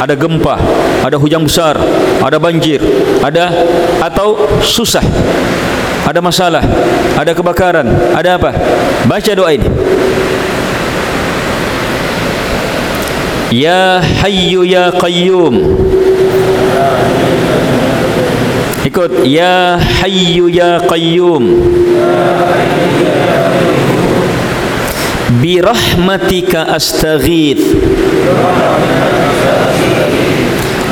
[0.00, 0.56] ada gempa,
[1.04, 1.76] ada hujan besar,
[2.24, 2.80] ada banjir,
[3.20, 3.52] ada
[4.00, 4.32] atau
[4.64, 5.04] susah,
[6.08, 6.64] ada masalah,
[7.20, 7.84] ada kebakaran,
[8.16, 8.50] ada apa?
[9.04, 9.68] Baca doa ini.
[13.52, 15.54] Ya Hayyu Ya Qayyum.
[18.80, 21.44] Ikut Ya Hayyu Ya Qayyum.
[25.40, 27.64] Bi rahmatika astaghith.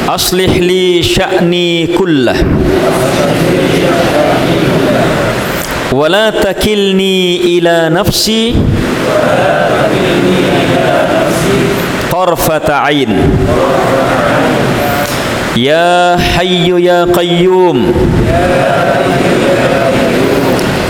[0.08, 2.36] أصلح لي شأني كله
[5.92, 8.54] ولا تكلني إلى نفسي
[12.12, 13.12] طرفة عين
[15.57, 17.79] يا حي يا قيوم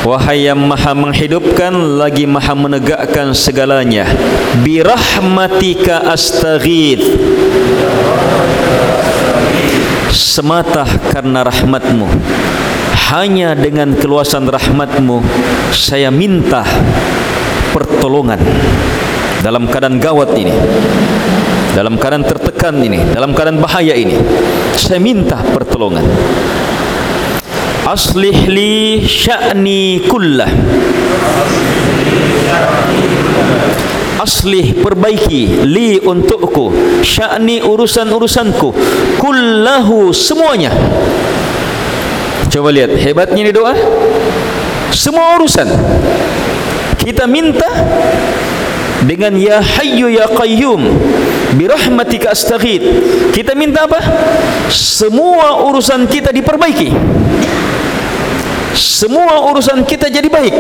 [0.04, 4.04] Wahai yang maha menghidupkan lagi maha menegakkan segalanya
[4.60, 7.08] Birahmatika astaghith
[10.12, 12.06] semata karena rahmatmu
[13.16, 15.24] hanya dengan keluasan rahmatmu
[15.72, 16.68] saya minta
[17.72, 18.44] pertolongan
[19.40, 20.54] dalam keadaan gawat ini
[21.79, 24.19] dalam keadaan tertekan ini dalam keadaan bahaya ini
[24.75, 26.03] saya minta pertolongan.
[27.87, 30.51] Aslih li sya'ni kullah.
[34.19, 36.75] Aslih perbaiki li untukku
[37.07, 38.75] sya'ni urusan-urusanku
[39.23, 40.75] kullahu semuanya.
[42.51, 43.79] Coba lihat hebatnya ini doa.
[44.91, 45.71] Semua urusan.
[46.99, 47.71] Kita minta
[49.07, 50.83] dengan ya hayyu ya qayyum
[51.57, 52.85] birahmatika astaghith.
[53.33, 54.01] Kita minta apa?
[54.69, 56.93] Semua urusan kita diperbaiki.
[58.77, 60.55] Semua urusan kita jadi baik.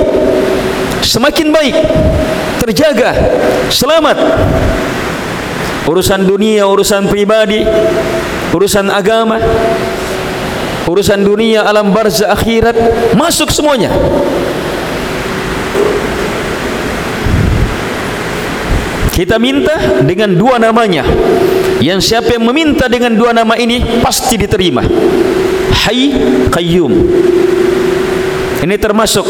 [1.04, 1.76] Semakin baik
[2.62, 3.10] terjaga
[3.72, 4.16] selamat.
[5.88, 7.64] Urusan dunia urusan pribadi
[8.52, 9.36] urusan agama
[10.88, 12.76] urusan dunia alam barzah akhirat
[13.12, 13.92] masuk semuanya
[19.18, 19.74] kita minta
[20.06, 21.02] dengan dua namanya
[21.82, 24.86] yang siapa yang meminta dengan dua nama ini pasti diterima
[25.74, 26.14] Hayy
[26.54, 26.92] Qayyum
[28.62, 29.26] ini termasuk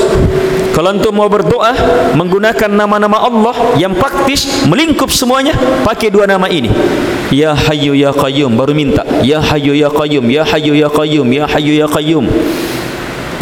[0.76, 1.72] kalau antum mau berdoa
[2.12, 6.70] menggunakan nama-nama Allah yang praktis melingkup semuanya pakai dua nama ini.
[7.34, 9.02] Ya Hayyu Ya Qayyum baru minta.
[9.26, 12.30] Ya Hayyu Ya Qayyum, Ya Hayyu Ya Qayyum, Ya Hayyu Ya Qayyum.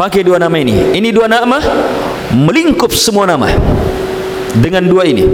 [0.00, 0.96] Pakai dua nama ini.
[0.96, 1.60] Ini dua nama
[2.32, 3.52] melingkup semua nama
[4.56, 5.28] dengan dua ini.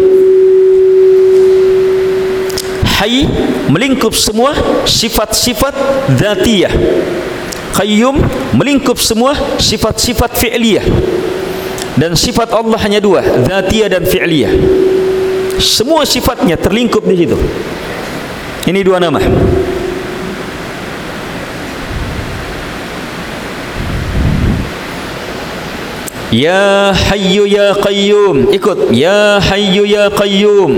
[3.00, 3.24] Hayy
[3.72, 4.52] melingkup semua
[4.84, 5.74] sifat-sifat
[6.12, 6.72] dzatiyah.
[7.72, 8.20] Qayyum
[8.52, 10.84] melingkup semua sifat-sifat fi'liyah.
[11.96, 14.52] Dan sifat Allah hanya dua zatiyah dan fi'liyah.
[15.56, 17.36] Semua sifatnya terlingkup di situ.
[18.68, 19.20] Ini dua nama.
[26.32, 28.52] Ya Hayyu Ya Qayyum.
[28.56, 28.88] Ikut.
[28.96, 30.72] Ya Hayyu Ya Qayyum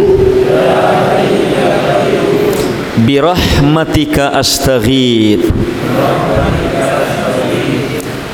[3.04, 5.44] Birahmatika أستغيث.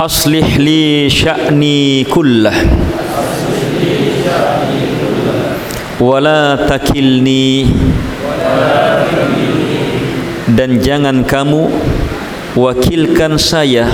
[0.01, 2.57] Aslih li sya'ni kullah
[6.01, 7.69] Wala takilni
[10.57, 11.69] dan jangan kamu
[12.57, 13.85] wakilkan saya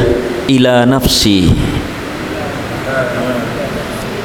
[0.47, 1.51] ila nafsi.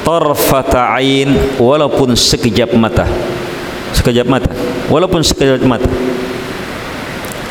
[0.05, 3.09] Tarfata ain walaupun sekejap mata.
[3.97, 4.53] Sekejap mata.
[4.87, 6.10] Walaupun sekejap mata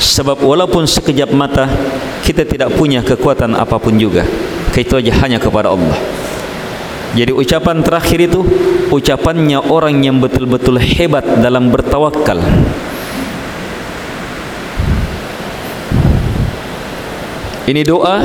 [0.00, 1.68] sebab walaupun sekejap mata
[2.24, 4.24] kita tidak punya kekuatan apapun juga.
[4.80, 5.98] Aja hanya kepada Allah.
[7.12, 8.40] Jadi ucapan terakhir itu
[8.88, 12.40] ucapannya orang yang betul-betul hebat dalam bertawakal
[17.70, 18.18] ini doa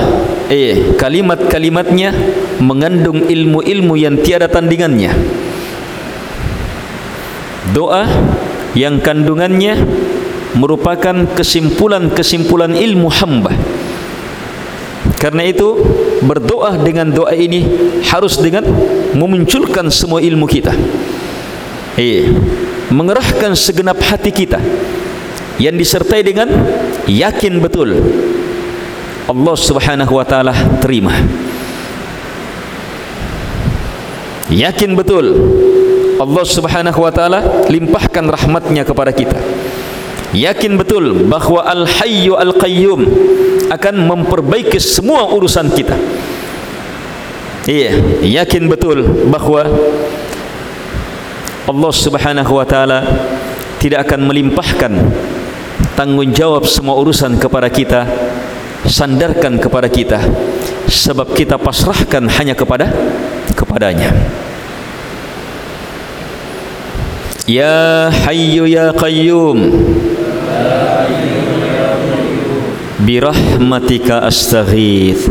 [0.49, 2.09] eh kalimat-kalimatnya
[2.61, 5.13] mengandung ilmu-ilmu yang tiada tandingannya.
[7.73, 8.05] Doa
[8.77, 10.04] yang kandungannya
[10.55, 13.51] merupakan kesimpulan-kesimpulan ilmu hamba
[15.19, 15.79] karena itu
[16.25, 17.65] berdoa dengan doa ini
[18.09, 18.65] harus dengan
[19.15, 20.73] memunculkan semua ilmu kita.
[21.95, 22.27] Eh,
[22.91, 24.59] mengerahkan segenap hati kita
[25.57, 26.51] yang disertai dengan
[27.07, 27.95] yakin betul
[29.25, 30.53] Allah Subhanahu wa taala
[30.83, 31.15] terima.
[34.51, 35.25] Yakin betul
[36.21, 39.39] Allah Subhanahu wa taala limpahkan rahmatnya kepada kita.
[40.35, 43.01] Yakin betul bahawa Al-Hayyu Al-Qayyum
[43.71, 45.95] akan memperbaiki semua urusan kita.
[47.65, 49.65] Iya, yakin betul bahawa
[51.65, 53.01] Allah Subhanahu wa taala
[53.81, 54.93] tidak akan melimpahkan
[55.97, 58.05] tanggungjawab semua urusan kepada kita
[58.85, 60.21] sandarkan kepada kita
[60.85, 62.93] sebab kita pasrahkan hanya kepada
[63.57, 64.13] kepadanya
[67.49, 69.57] Ya Hayyu Ya Qayyum
[73.05, 75.29] برحمتك أستغيث.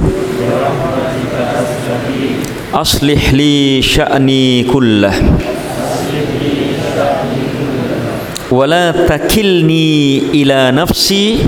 [2.74, 5.14] أصلح لي شأني كله.
[8.50, 11.38] ولا تكلني إلى نفسي.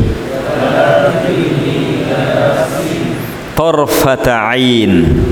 [3.56, 5.22] طرفة عين.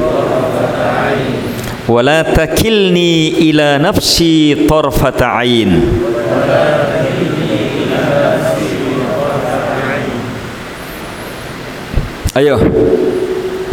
[1.88, 5.70] ولا تكلني إلى نفسي طرفة عين.
[6.30, 7.43] ولا تكلني
[12.34, 12.58] Ayo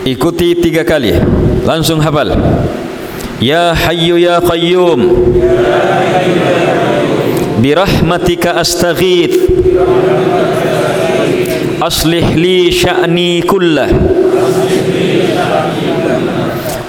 [0.05, 1.17] ikuti tiga kali
[1.65, 2.29] langsung hafal
[3.41, 5.01] Ya Hayyu Ya Qayyum
[7.57, 9.33] Birahmatika astaghith
[11.81, 13.89] Aslih li sya'ni kullah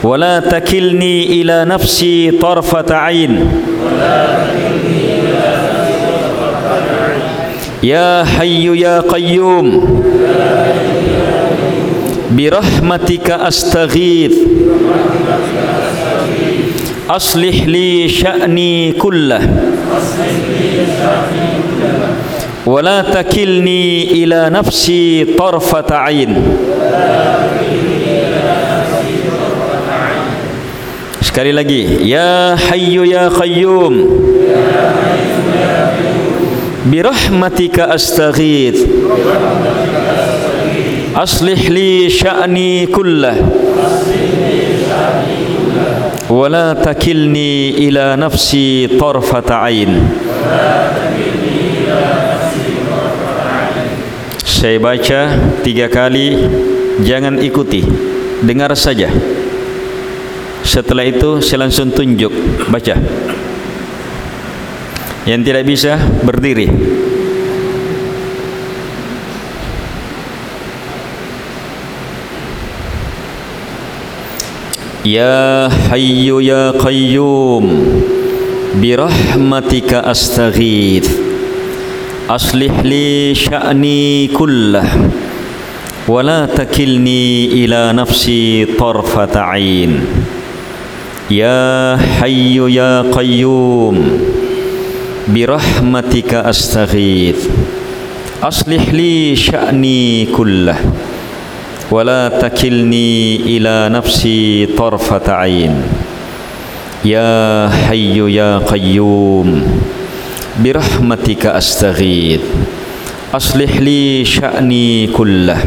[0.03, 3.33] ولا تكلني إلى نفسي طرفة عين
[7.83, 9.67] يا حي يا قيوم
[12.32, 14.34] برحمتك أستغيث
[17.10, 19.42] أصلح لي شأني كله
[22.66, 26.32] ولا تكلني إلى نفسي طرفة عين
[31.38, 33.94] Sekali lagi Ya Hayyu Ya Qayyum
[36.90, 38.82] Birahmatika astaghith
[41.13, 43.37] Aslih li sya'ni kullah
[46.33, 49.93] Wala takilni ila nafsi tarfata ain
[54.41, 56.49] Saya baca tiga kali
[57.05, 57.85] Jangan ikuti
[58.41, 59.13] Dengar saja.
[60.65, 62.33] Setelah itu saya langsung tunjuk
[62.73, 62.97] Baca.
[65.29, 67.02] Yang tidak bisa berdiri
[75.03, 77.67] Ya Hayyu Ya Qayyum
[78.79, 81.11] Birahmatika astaghith
[82.31, 84.87] Aslih li sya'ni kullah
[86.03, 90.03] ولا تكلني إلى نفسي طرفة عين.
[91.31, 93.97] يا حي يا قيوم
[95.29, 97.41] برحمتك أستغيث.
[98.43, 100.79] أصلح لي شأني كله
[101.93, 105.77] wala takilni ila nafsi tarfata ain
[107.05, 109.61] ya hayyu ya qayyum
[110.57, 112.41] bi rahmatika astaghith
[113.37, 115.61] aslih li sya'ni kullah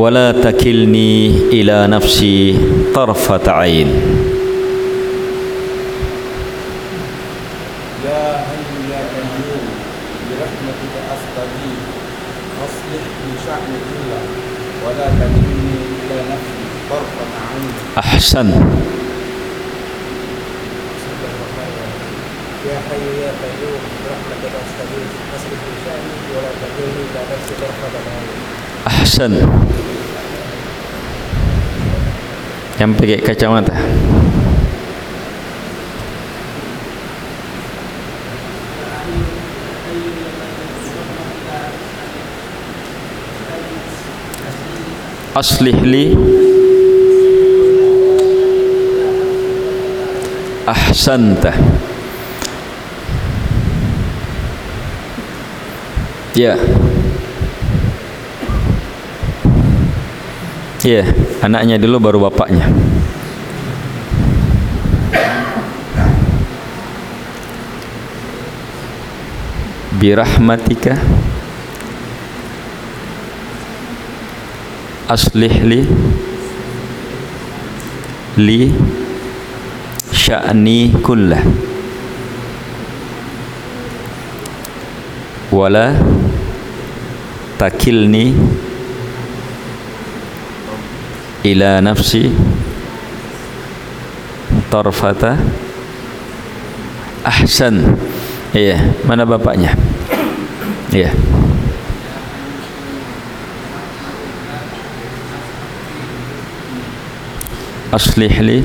[0.00, 2.56] wala takilni ila nafsi
[2.96, 3.92] tarfata ain
[18.05, 18.47] عين أحسن
[22.69, 28.51] يا حي يا قيوم برحمتك أستغيث أصلح لي شأني ولا تكلني إلى نفسي طرفة عين
[28.81, 29.37] Ahsan
[32.81, 33.77] Yang pakai kacamata
[45.37, 46.05] Aslih li
[50.66, 51.54] Ahsanta.
[56.34, 56.58] Ya.
[60.82, 61.06] Ya,
[61.38, 62.66] anaknya dulu baru bapaknya.
[70.02, 70.98] Birahmatika.
[75.06, 75.80] Aslih li.
[78.34, 78.62] Li
[80.16, 81.44] sya'ni kullah.
[85.52, 85.92] Wala
[87.60, 88.32] takilni
[91.44, 92.32] ila nafsi
[94.72, 95.38] tarfata
[97.22, 97.94] ahsan.
[98.56, 99.76] Iya mana bapaknya?
[100.90, 101.12] Iya.
[107.94, 108.58] Aslih li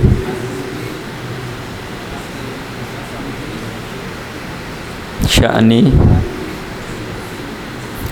[5.32, 5.88] sya'ni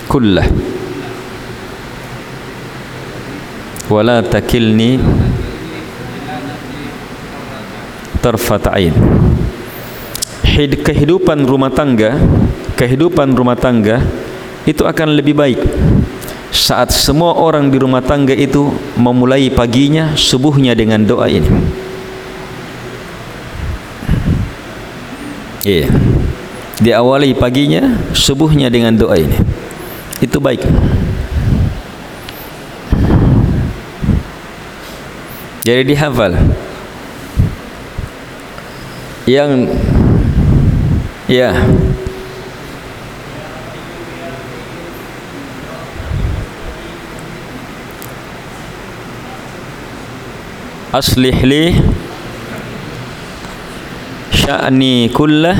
[0.08, 0.48] kullah.
[3.92, 4.96] Wala takilni
[8.24, 8.96] tarfat ain.
[10.46, 12.16] Hid, kehidupan rumah tangga
[12.80, 14.00] kehidupan rumah tangga
[14.64, 15.60] itu akan lebih baik.
[16.48, 21.50] Saat semua orang di rumah tangga itu memulai paginya subuhnya dengan doa ini.
[25.60, 25.84] Iya.
[25.84, 26.09] yeah.
[26.80, 29.36] Diawali paginya subuhnya dengan doa ini.
[30.20, 30.64] Itu baik.
[35.60, 36.40] Jadi dihafal.
[39.28, 39.76] Yang
[41.28, 41.52] ya.
[50.90, 51.78] Aslih li
[54.34, 55.54] sya'ni kullah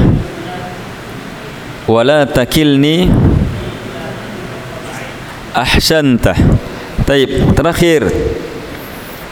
[1.91, 3.11] wala takilni
[5.51, 6.39] ahsantah
[7.03, 8.07] taib terakhir.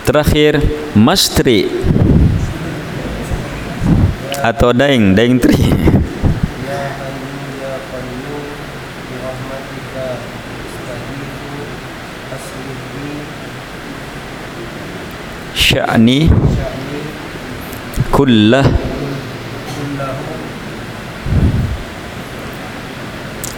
[0.02, 0.56] Terakhir
[0.96, 1.68] mastri
[4.40, 5.68] atau daing daing tri.
[15.52, 16.32] Sya'ni
[18.08, 18.64] kullah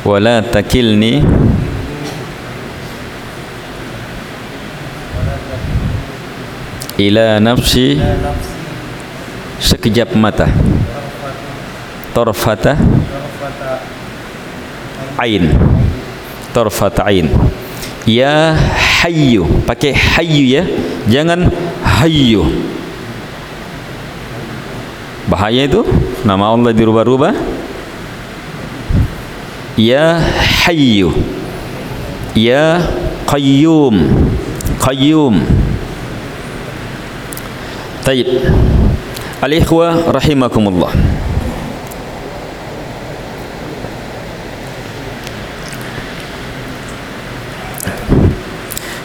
[0.05, 1.25] wala takilni.
[7.01, 7.97] Ila nafsi
[9.57, 10.53] sekejap mata.
[12.13, 12.77] Torfata
[15.17, 15.57] ain.
[16.53, 17.33] Torfata ain.
[18.05, 18.53] Ya
[19.01, 19.49] hayyu.
[19.65, 20.63] Pakai hayyu ya.
[21.09, 21.49] Jangan
[21.81, 22.45] hayyu.
[25.25, 25.89] Bahaya itu.
[26.21, 27.33] Nama Allah dirubah-rubah
[29.81, 30.21] ya
[30.69, 31.09] hayyu.
[32.37, 32.85] Ya
[33.25, 33.97] qayyum.
[34.77, 35.41] Qayyum.
[38.05, 38.29] Taib.
[39.41, 40.93] Al-ikhwa rahimakumullah.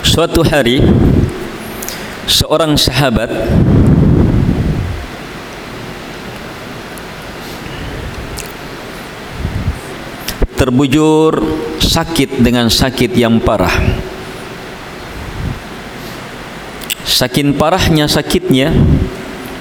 [0.03, 0.79] Suatu hari
[2.23, 3.27] seorang sahabat
[10.65, 11.45] terbujur
[11.77, 14.01] sakit dengan sakit yang parah.
[17.05, 18.73] Saking parahnya sakitnya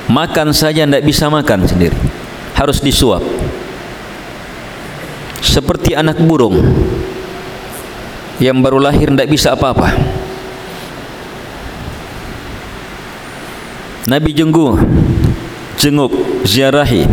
[0.08, 1.92] makan saja tidak bisa makan sendiri.
[2.56, 3.20] Harus disuap.
[5.44, 6.56] Seperti anak burung
[8.40, 9.92] yang baru lahir tidak bisa apa-apa.
[14.08, 14.80] Nabi jenggu
[15.76, 16.16] jenguk
[16.48, 17.04] ziarahi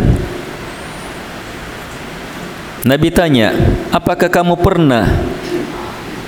[2.82, 3.54] Nabi tanya
[3.94, 5.06] apakah kamu pernah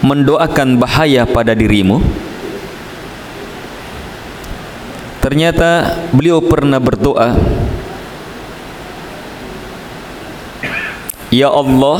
[0.06, 1.98] mendoakan bahaya pada dirimu?
[5.18, 7.34] Ternyata beliau pernah berdoa
[11.34, 11.98] Ya Allah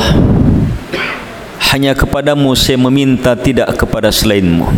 [1.74, 4.70] hanya kepadamu saya meminta tidak kepada selainmu.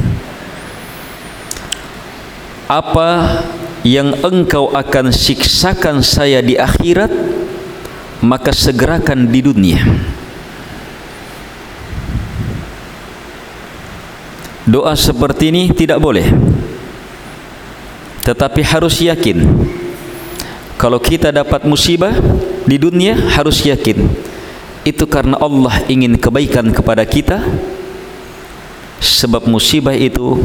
[2.64, 3.45] Apa
[3.85, 7.12] yang engkau akan siksakan saya di akhirat
[8.25, 9.83] maka segerakan di dunia.
[14.67, 16.27] Doa seperti ini tidak boleh.
[18.27, 19.47] Tetapi harus yakin.
[20.75, 22.11] Kalau kita dapat musibah
[22.67, 24.03] di dunia harus yakin.
[24.83, 27.39] Itu karena Allah ingin kebaikan kepada kita.
[28.99, 30.43] Sebab musibah itu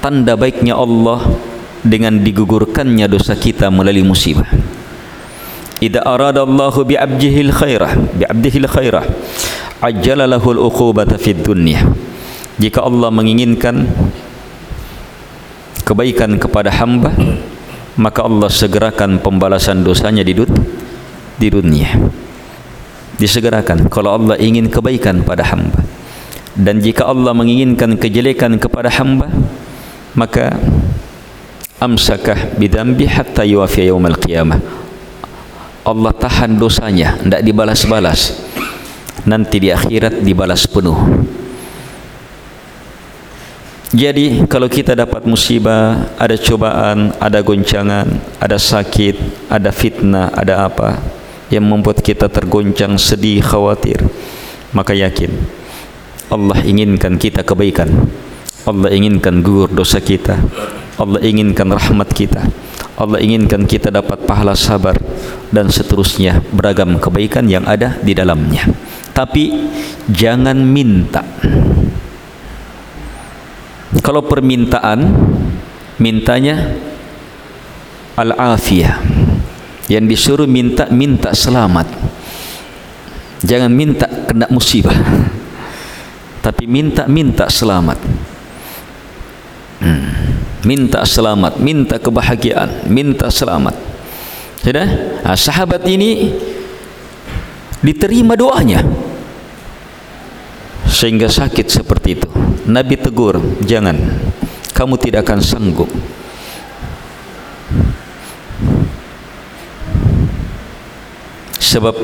[0.00, 1.20] tanda baiknya Allah
[1.84, 4.48] dengan digugurkannya dosa kita melalui musibah.
[5.90, 9.04] Allah bi 'abdihi al-khairah, bi 'abdihi al-khairah,
[9.82, 11.82] ajjala lahu al-uqubata fid dunya.
[12.62, 13.90] Jika Allah menginginkan
[15.82, 17.10] kebaikan kepada hamba,
[17.98, 20.36] maka Allah segerakan pembalasan dosanya di.
[21.42, 21.90] Di dunia.
[23.18, 25.82] Disegerakan kalau Allah ingin kebaikan pada hamba.
[26.54, 29.26] Dan jika Allah menginginkan kejelekan kepada hamba,
[30.14, 30.54] maka
[31.82, 34.60] amsakah bidambi hatta yuafi yaumal qiyamah
[35.82, 38.38] Allah tahan dosanya tidak dibalas-balas.
[39.26, 40.98] Nanti di akhirat dibalas penuh.
[43.92, 48.08] Jadi kalau kita dapat musibah ada cobaan ada goncangan
[48.40, 50.96] ada sakit ada fitnah ada apa
[51.52, 54.00] yang membuat kita tergoncang sedih khawatir
[54.72, 55.28] maka yakin
[56.32, 57.92] Allah inginkan kita kebaikan.
[58.64, 60.40] Allah inginkan gugur dosa kita.
[60.96, 62.48] Allah inginkan rahmat kita
[62.92, 64.94] Allah inginkan kita dapat pahala sabar
[65.48, 68.68] dan seterusnya beragam kebaikan yang ada di dalamnya.
[69.12, 69.52] Tapi
[70.12, 71.24] jangan minta.
[74.00, 75.08] Kalau permintaan
[76.00, 76.76] mintanya
[78.16, 79.00] al-afiyah.
[79.90, 81.90] Yang disuruh minta minta selamat.
[83.44, 84.94] Jangan minta kena musibah.
[86.40, 87.98] Tapi minta minta selamat.
[89.82, 90.32] Hmm.
[90.62, 93.74] Minta selamat minta kebahagiaan minta selamat.
[94.62, 94.86] Sudah?
[95.26, 96.30] Nah, sahabat ini
[97.82, 98.86] diterima doanya.
[100.86, 102.28] Sehingga sakit seperti itu.
[102.70, 103.98] Nabi tegur jangan
[104.70, 105.90] kamu tidak akan sanggup.
[111.58, 111.94] Sebab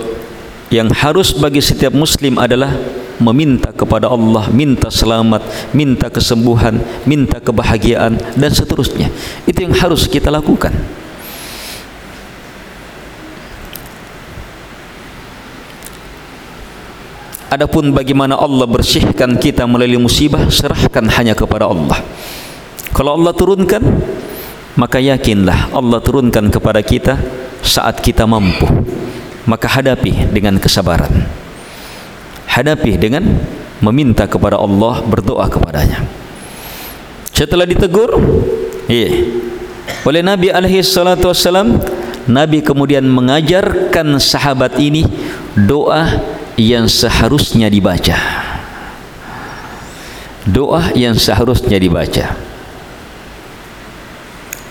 [0.69, 2.73] yang harus bagi setiap muslim adalah
[3.19, 9.11] meminta kepada Allah minta selamat minta kesembuhan minta kebahagiaan dan seterusnya
[9.49, 10.71] itu yang harus kita lakukan
[17.49, 21.97] Adapun bagaimana Allah bersihkan kita melalui musibah serahkan hanya kepada Allah.
[22.93, 23.81] Kalau Allah turunkan
[24.77, 27.17] maka yakinlah Allah turunkan kepada kita
[27.65, 28.69] saat kita mampu.
[29.49, 31.25] Maka hadapi dengan kesabaran.
[32.45, 33.25] Hadapi dengan
[33.81, 36.05] meminta kepada Allah berdoa kepadanya.
[37.33, 38.19] Setelah ditegur,
[38.91, 39.25] iya.
[40.05, 41.81] Oleh Nabi wasallam,
[42.29, 45.09] Nabi kemudian mengajarkan sahabat ini
[45.57, 46.21] doa
[46.61, 48.19] yang seharusnya dibaca
[50.49, 52.33] doa yang seharusnya dibaca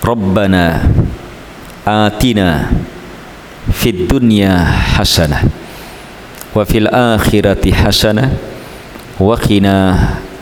[0.02, 0.82] Rabbana
[1.86, 2.66] atina
[3.72, 4.52] fid dunya
[4.96, 5.44] hasanah
[6.54, 8.32] wa fil akhirati hasanah
[9.20, 9.74] wa qina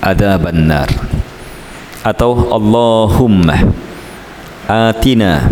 [0.03, 0.91] adzaban nar
[2.07, 3.67] atau Allahumma
[4.71, 5.51] atina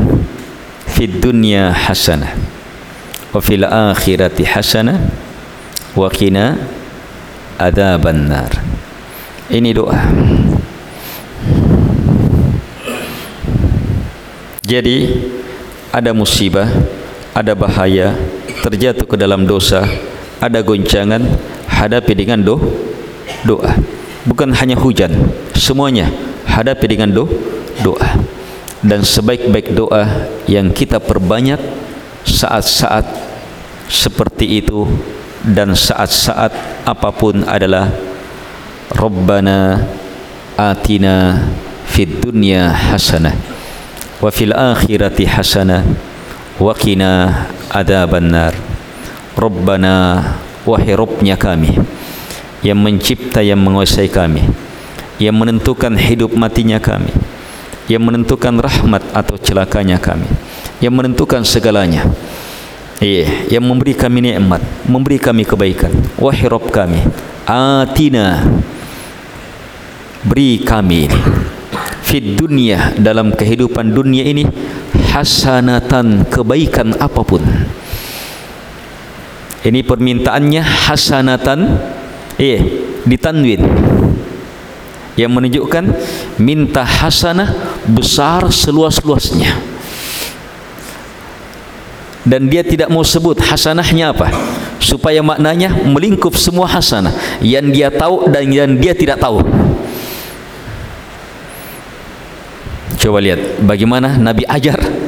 [0.86, 2.32] fid dunya hasanah
[3.34, 5.02] wa fil akhirati hasanah
[5.98, 6.58] wa qina
[7.58, 8.74] adzaban nar
[9.52, 10.00] ini doa.
[14.64, 15.20] Jadi
[15.92, 16.66] ada musibah
[17.34, 18.14] ada bahaya
[18.62, 19.82] terjatuh ke dalam dosa
[20.38, 21.20] ada goncangan
[21.66, 22.56] hadapi dengan do
[23.42, 23.74] doa.
[24.24, 25.12] Bukan hanya hujan
[25.52, 26.08] semuanya
[26.46, 27.26] hadapi dengan do
[27.82, 28.22] doa.
[28.84, 30.04] Dan sebaik-baik doa
[30.46, 31.58] yang kita perbanyak
[32.24, 33.04] saat-saat
[33.88, 34.84] seperti itu
[35.44, 36.52] dan saat-saat
[36.88, 37.88] apapun adalah
[38.92, 39.80] Rabbana
[40.56, 41.40] atina
[41.88, 43.36] fid dunya hasanah
[44.20, 46.13] wa fil akhirati hasanah
[46.58, 48.54] qina adzaban nar
[49.34, 50.22] Rabbana
[50.62, 51.74] wahai Rabbnya kami.
[52.62, 54.46] Yang mencipta yang menguasai kami.
[55.18, 57.10] Yang menentukan hidup matinya kami.
[57.90, 60.30] Yang menentukan rahmat atau celakanya kami.
[60.78, 62.06] Yang menentukan segalanya.
[63.02, 65.90] Iya, yang memberi kami nikmat, memberi kami kebaikan.
[66.14, 67.02] Wahai Rabb kami,
[67.44, 68.46] atina.
[70.24, 71.10] Beri kami
[72.00, 74.48] fid dunia dalam kehidupan dunia ini
[75.14, 77.46] hasanatan kebaikan apapun.
[79.62, 80.60] Ini permintaannya
[80.90, 81.60] hasanatan
[82.36, 82.60] iya,
[83.06, 83.62] ditanwin.
[85.14, 85.84] Yang menunjukkan
[86.42, 87.54] minta hasanah
[87.86, 89.54] besar seluas-luasnya.
[92.26, 94.34] Dan dia tidak mau sebut hasanahnya apa.
[94.82, 97.14] Supaya maknanya melingkup semua hasanah.
[97.38, 99.38] Yang dia tahu dan yang dia tidak tahu.
[102.98, 105.03] Coba lihat bagaimana Nabi ajar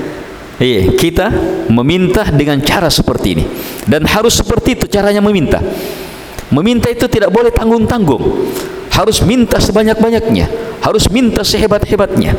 [0.61, 1.29] eh, kita
[1.69, 3.45] meminta dengan cara seperti ini.
[3.85, 5.61] Dan harus seperti itu caranya meminta.
[6.51, 8.23] Meminta itu tidak boleh tanggung-tanggung.
[8.95, 10.47] Harus minta sebanyak-banyaknya.
[10.81, 12.39] Harus minta sehebat-hebatnya.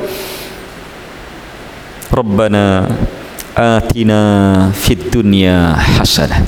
[2.08, 2.88] Rabbana
[3.54, 4.22] atina
[4.74, 6.42] fid dunya hasanah.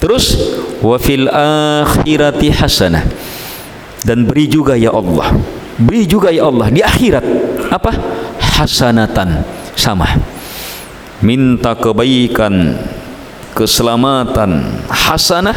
[0.00, 0.34] Terus
[0.80, 3.04] wa fil akhirati hasanah.
[4.04, 5.32] Dan beri juga ya Allah.
[5.80, 7.24] Beri juga ya Allah di akhirat.
[7.72, 7.92] Apa?
[8.58, 9.44] Hasanatan.
[9.74, 10.33] Sama
[11.24, 12.76] minta kebaikan
[13.56, 15.56] keselamatan hasanah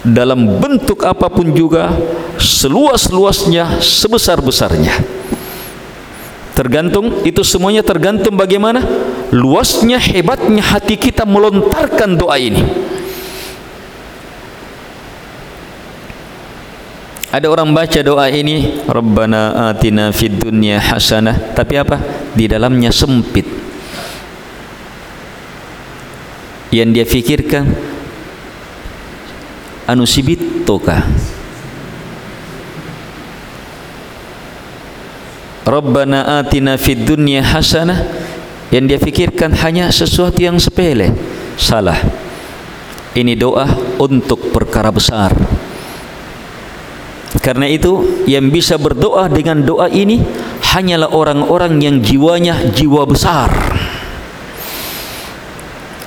[0.00, 1.92] dalam bentuk apapun juga
[2.40, 4.96] seluas-luasnya sebesar-besarnya.
[6.56, 8.82] Tergantung itu semuanya tergantung bagaimana
[9.30, 12.64] luasnya hebatnya hati kita melontarkan doa ini.
[17.28, 22.00] Ada orang baca doa ini Rabbana atina fid dunya hasanah tapi apa?
[22.32, 23.67] Di dalamnya sempit
[26.74, 27.64] yang dia fikirkan
[29.88, 31.04] anu sibitokah
[35.68, 38.00] Rabbana atina fid dunya hasanah
[38.72, 41.12] yang dia fikirkan hanya sesuatu yang sepele
[41.58, 41.98] Salah.
[43.18, 43.66] Ini doa
[43.98, 45.34] untuk perkara besar.
[47.42, 50.22] Karena itu yang bisa berdoa dengan doa ini
[50.70, 53.50] hanyalah orang-orang yang jiwanya jiwa besar.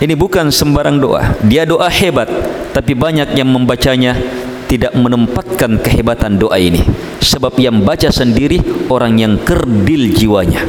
[0.02, 1.38] Ini bukan sembarang doa.
[1.46, 2.26] Dia doa hebat,
[2.74, 4.18] tapi banyak yang membacanya
[4.66, 6.82] tidak menempatkan kehebatan doa ini.
[7.22, 8.58] Sebab yang baca sendiri
[8.90, 10.66] orang yang kerdil jiwanya.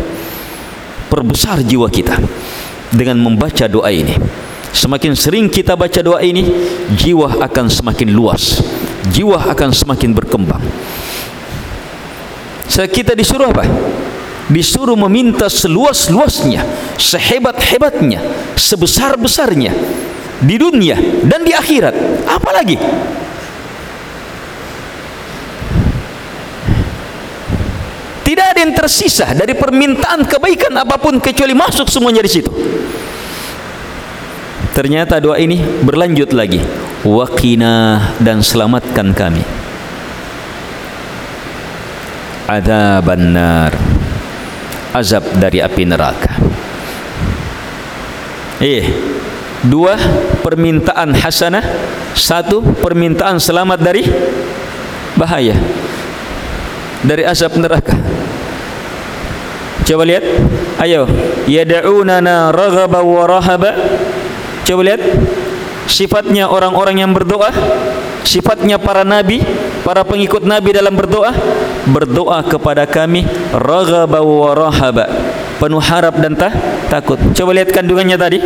[1.09, 2.20] Perbesar jiwa kita
[2.93, 4.20] dengan membaca doa ini.
[4.76, 6.45] Semakin sering kita baca doa ini,
[6.93, 8.61] jiwa akan semakin luas.
[9.16, 10.61] Jiwa akan semakin berkembang.
[12.68, 13.64] So, kita disuruh apa?
[14.51, 16.66] Disuruh meminta seluas-luasnya
[16.99, 18.18] sehebat-hebatnya
[18.59, 19.70] sebesar-besarnya
[20.43, 21.95] di dunia dan di akhirat.
[22.26, 22.76] Apa lagi?
[28.22, 32.49] Tidak ada yang tersisa dari permintaan kebaikan apapun kecuali masuk semuanya di situ.
[34.72, 36.64] Ternyata doa ini berlanjut lagi.
[37.05, 39.45] Waqina dan selamatkan kami.
[42.49, 44.01] Adzaban nar
[44.93, 46.32] azab dari api neraka.
[48.62, 48.86] Eh,
[49.66, 49.99] dua
[50.45, 51.64] permintaan hasanah,
[52.14, 54.07] satu permintaan selamat dari
[55.18, 55.59] bahaya
[57.03, 57.99] dari azab neraka.
[59.82, 60.22] Coba lihat,
[60.78, 61.11] ayo,
[61.51, 63.74] yad'unana raghaba wa rahaba.
[64.62, 65.03] Coba lihat
[65.90, 67.51] sifatnya orang-orang yang berdoa,
[68.22, 69.43] sifatnya para nabi,
[69.83, 71.35] para pengikut nabi dalam berdoa
[71.91, 75.07] berdoa kepada kami raghaba wa rahaba.
[75.59, 76.51] Penuh harap dan ta
[76.91, 77.18] takut.
[77.35, 78.39] Coba lihat kandungannya tadi.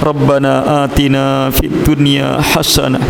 [0.00, 3.04] Rabbana atina fid dunya hasanah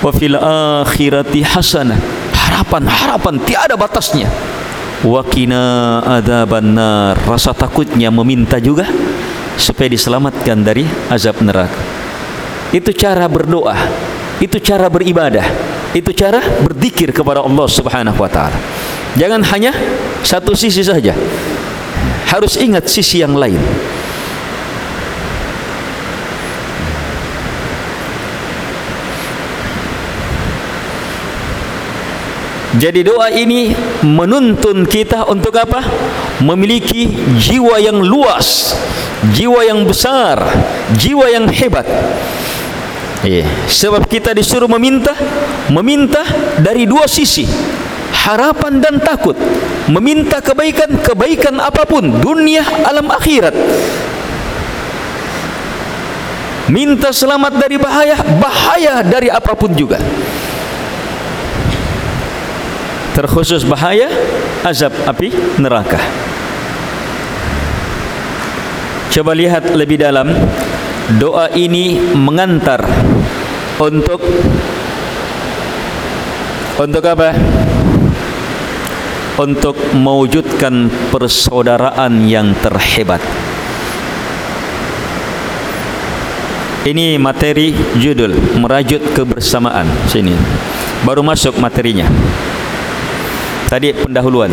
[0.00, 2.00] wa fil akhirati hasanah
[2.32, 4.26] harapan harapan tiada batasnya.
[5.04, 8.88] Wa qina adzabannar rasa takutnya meminta juga
[9.60, 11.89] supaya diselamatkan dari azab neraka
[12.70, 13.74] itu cara berdoa.
[14.40, 15.44] Itu cara beribadah.
[15.90, 18.56] Itu cara berzikir kepada Allah Subhanahu wa taala.
[19.18, 19.74] Jangan hanya
[20.22, 21.12] satu sisi saja.
[22.30, 23.58] Harus ingat sisi yang lain.
[32.70, 33.74] Jadi doa ini
[34.06, 35.82] menuntun kita untuk apa?
[36.38, 38.78] Memiliki jiwa yang luas,
[39.34, 40.38] jiwa yang besar,
[40.94, 41.82] jiwa yang hebat.
[43.20, 43.44] Iya.
[43.68, 45.12] Sebab kita disuruh meminta,
[45.68, 46.24] meminta
[46.56, 47.44] dari dua sisi,
[48.24, 49.36] harapan dan takut.
[49.90, 53.52] Meminta kebaikan, kebaikan apapun, dunia, alam akhirat.
[56.70, 59.98] Minta selamat dari bahaya, bahaya dari apapun juga.
[63.10, 64.06] Terkhusus bahaya,
[64.62, 65.98] azab api neraka.
[69.10, 70.30] Coba lihat lebih dalam
[71.18, 72.84] doa ini mengantar
[73.80, 74.22] untuk
[76.78, 77.34] untuk apa?
[79.40, 83.24] Untuk mewujudkan persaudaraan yang terhebat.
[86.84, 90.36] Ini materi judul merajut kebersamaan sini.
[91.04, 92.08] Baru masuk materinya.
[93.68, 94.52] Tadi pendahuluan.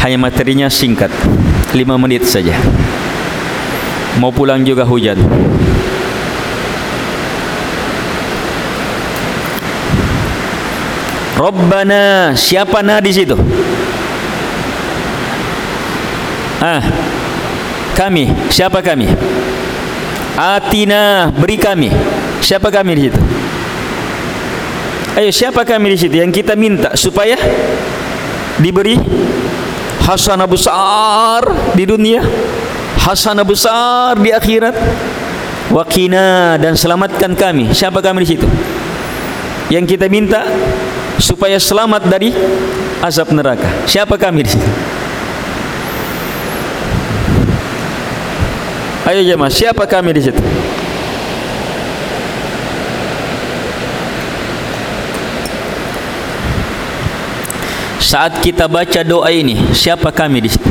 [0.00, 1.12] Hanya materinya singkat.
[1.70, 2.56] 5 menit saja
[4.18, 5.20] mau pulang juga hujan.
[11.40, 13.36] Rabbana siapa na di situ?
[16.60, 16.84] Ah
[18.00, 18.32] kami.
[18.48, 19.08] Siapa kami?
[20.40, 21.88] Atina beri kami.
[22.40, 23.20] Siapa kami di situ?
[25.20, 26.16] Ayo siapa kami di situ?
[26.16, 27.36] Yang kita minta supaya
[28.56, 28.96] diberi
[30.04, 31.44] hasanah besar
[31.76, 32.24] di dunia
[33.00, 34.76] hasanah besar di akhirat.
[35.70, 37.70] Wakina dan selamatkan kami.
[37.70, 38.46] Siapa kami di situ?
[39.70, 40.42] Yang kita minta
[41.22, 42.34] supaya selamat dari
[42.98, 43.70] azab neraka.
[43.86, 44.70] Siapa kami di situ?
[49.06, 50.42] Ayo jemaah siapa kami di situ?
[58.02, 60.69] Saat kita baca doa ini siapa kami di situ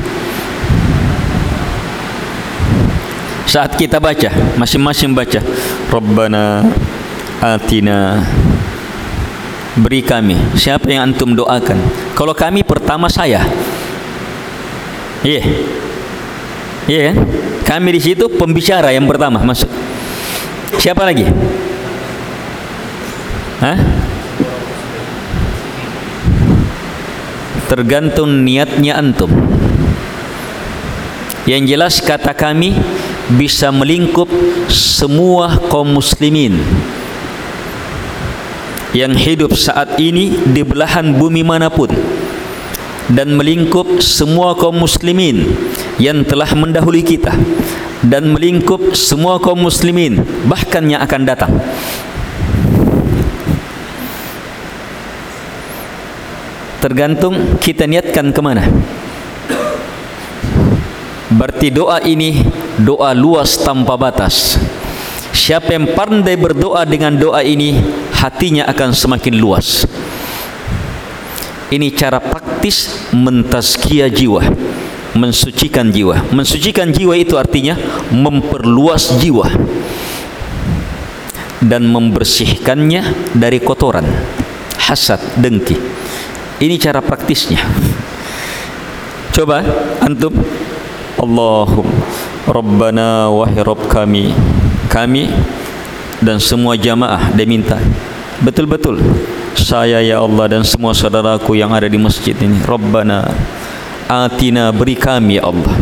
[3.49, 4.29] saat kita baca
[4.61, 5.41] masing-masing baca.
[5.89, 6.69] Rabbana
[7.41, 8.21] atina.
[9.79, 11.81] Beri kami siapa yang antum doakan.
[12.13, 13.41] Kalau kami pertama saya.
[15.19, 15.45] Iya yeah.
[16.87, 17.13] iya yeah,
[17.67, 19.67] kan kami di situ pembicara yang pertama masuk.
[20.79, 21.27] Siapa lagi?
[23.59, 23.77] Hah?
[27.69, 29.29] tergantung niatnya antum.
[31.45, 32.73] Yang jelas kata kami
[33.37, 34.25] bisa melingkup
[34.73, 36.57] semua kaum muslimin
[38.89, 41.93] yang hidup saat ini di belahan bumi manapun
[43.13, 45.45] dan melingkup semua kaum muslimin
[46.01, 47.33] yang telah mendahului kita
[48.01, 51.53] dan melingkup semua kaum muslimin bahkan yang akan datang.
[56.79, 58.63] Tergantung kita niatkan ke mana.
[61.29, 62.39] Berarti doa ini
[62.83, 64.55] doa luas tanpa batas.
[65.35, 67.77] Siapa yang pandai berdoa dengan doa ini
[68.15, 69.85] hatinya akan semakin luas.
[71.69, 74.41] Ini cara praktis mentazkiyah jiwa
[75.17, 76.29] mensucikan jiwa.
[76.33, 77.77] Mensucikan jiwa itu artinya
[78.13, 79.47] memperluas jiwa
[81.59, 84.05] dan membersihkannya dari kotoran
[84.79, 85.77] hasad dengki.
[86.59, 87.63] Ini cara praktisnya.
[89.33, 89.63] Coba
[90.03, 90.33] antum.
[91.19, 91.83] Allahum
[92.49, 94.33] Rabbana wahai Rabb kami
[94.89, 95.29] kami
[96.17, 97.77] dan semua jamaah dia minta.
[98.41, 98.97] Betul-betul.
[99.53, 102.57] Saya ya Allah dan semua saudaraku yang ada di masjid ini.
[102.65, 103.29] Rabbana
[104.09, 105.77] atina beri kami ya Allah.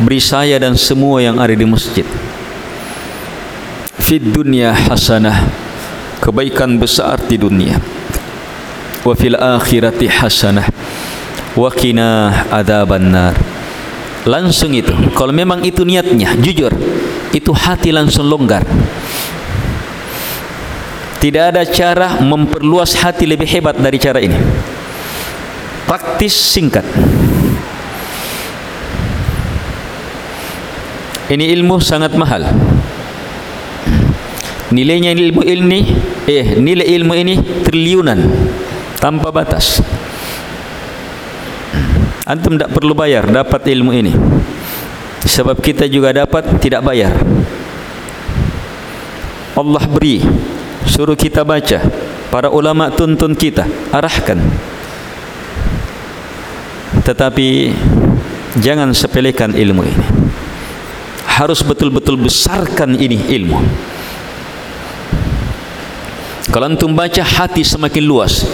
[0.00, 2.08] Beri saya dan semua yang ada di masjid.
[4.00, 5.44] Fid dunya hasanah.
[6.24, 7.76] Kebaikan besar di dunia.
[9.04, 10.72] Wa fil akhirati hasanah.
[11.52, 13.51] Wa qina adzaban nar
[14.26, 14.94] langsung itu.
[15.14, 16.70] Kalau memang itu niatnya jujur
[17.32, 18.62] itu hati langsung longgar.
[21.22, 24.34] Tidak ada cara memperluas hati lebih hebat dari cara ini.
[25.86, 26.82] Praktis singkat.
[31.30, 32.50] Ini ilmu sangat mahal.
[34.74, 35.80] Nilainya ilmu ini
[36.26, 38.18] eh nilai ilmu ini triliunan.
[38.98, 39.78] Tanpa batas
[42.26, 44.14] antum tidak perlu bayar dapat ilmu ini.
[45.22, 47.14] Sebab kita juga dapat tidak bayar.
[49.54, 50.22] Allah beri
[50.86, 51.78] suruh kita baca.
[52.32, 54.40] Para ulama tuntun kita arahkan.
[57.04, 57.48] Tetapi
[58.56, 60.06] jangan sepelekan ilmu ini.
[61.28, 63.60] Harus betul-betul besarkan ini ilmu.
[66.52, 68.44] Kalau antum baca hati semakin luas.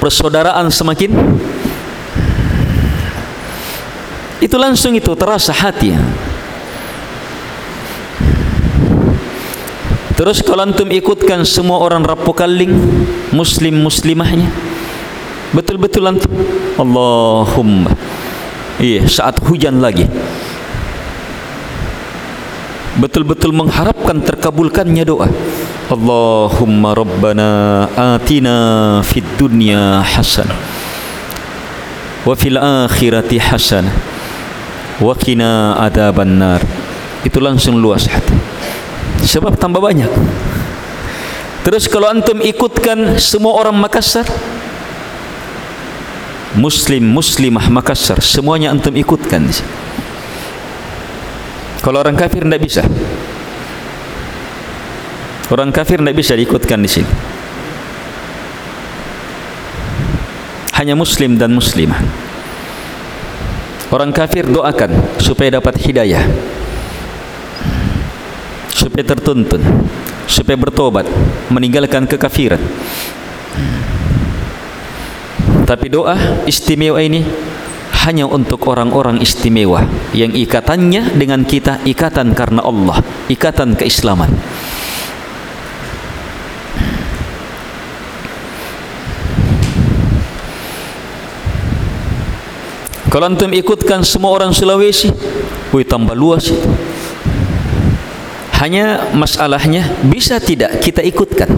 [0.00, 1.12] Persaudaraan semakin
[4.40, 5.94] itu langsung itu terasa hati
[10.16, 12.72] terus kalau antum ikutkan semua orang rapukaling
[13.32, 14.48] muslim muslimahnya
[15.50, 16.30] betul-betul antum
[16.80, 17.92] Allahumma.
[18.80, 20.08] Iya saat hujan lagi.
[22.96, 25.28] Betul-betul mengharapkan terkabulkannya doa.
[25.90, 27.50] Allahumma rabbana
[27.98, 28.56] atina
[29.02, 30.46] fid dunya hasan
[32.22, 33.90] wa fil akhirati hasan
[35.00, 36.60] wa qina adzaban nar
[37.24, 38.36] itu langsung luas hati.
[39.20, 40.08] Sebab tambah banyak.
[41.64, 44.24] Terus kalau antum ikutkan semua orang Makassar
[46.56, 49.44] muslim muslimah Makassar semuanya antum ikutkan
[51.80, 52.84] kalau orang kafir tidak bisa.
[55.50, 57.12] Orang kafir tidak bisa diikutkan di sini.
[60.76, 62.29] Hanya muslim dan muslimah.
[63.90, 66.22] Orang kafir doakan supaya dapat hidayah.
[68.70, 69.58] Supaya tertuntun.
[70.30, 71.10] Supaya bertobat.
[71.50, 72.62] Meninggalkan kekafiran.
[75.66, 76.14] Tapi doa
[76.46, 77.22] istimewa ini
[78.06, 79.84] hanya untuk orang-orang istimewa
[80.16, 84.30] yang ikatannya dengan kita ikatan karena Allah, ikatan keislaman.
[93.10, 95.10] Kalau antum ikutkan semua orang Sulawesi,
[95.74, 96.70] wih tambah luas itu.
[98.62, 101.50] Hanya masalahnya bisa tidak kita ikutkan.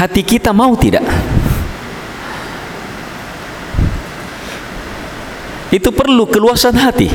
[0.00, 1.04] Hati kita mau tidak?
[5.68, 7.12] Itu perlu keluasan hati.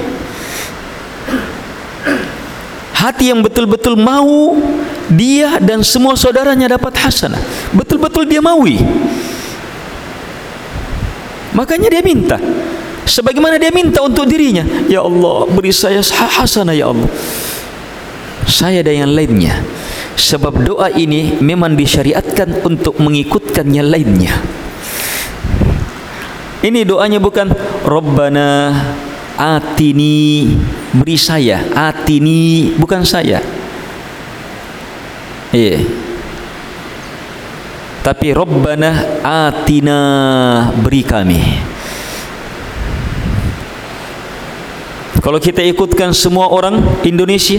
[2.94, 4.54] Hati yang betul-betul mau
[5.10, 7.42] dia dan semua saudaranya dapat hasanah.
[7.74, 8.78] Betul-betul dia maui.
[11.58, 12.38] Makanya dia minta
[13.06, 14.66] sebagaimana dia minta untuk dirinya.
[14.90, 17.10] Ya Allah beri saya hasanah ya Allah.
[18.46, 19.62] Saya dan yang lainnya.
[20.16, 24.34] Sebab doa ini memang disyariatkan untuk mengikutkan yang lainnya.
[26.66, 27.52] Ini doanya bukan
[27.86, 28.74] Rabbana
[29.36, 30.50] atini
[30.96, 33.44] beri saya atini bukan saya.
[35.54, 35.84] Iya.
[38.02, 40.00] Tapi Rabbana atina
[40.80, 41.75] beri kami
[45.26, 47.58] kalau kita ikutkan semua orang Indonesia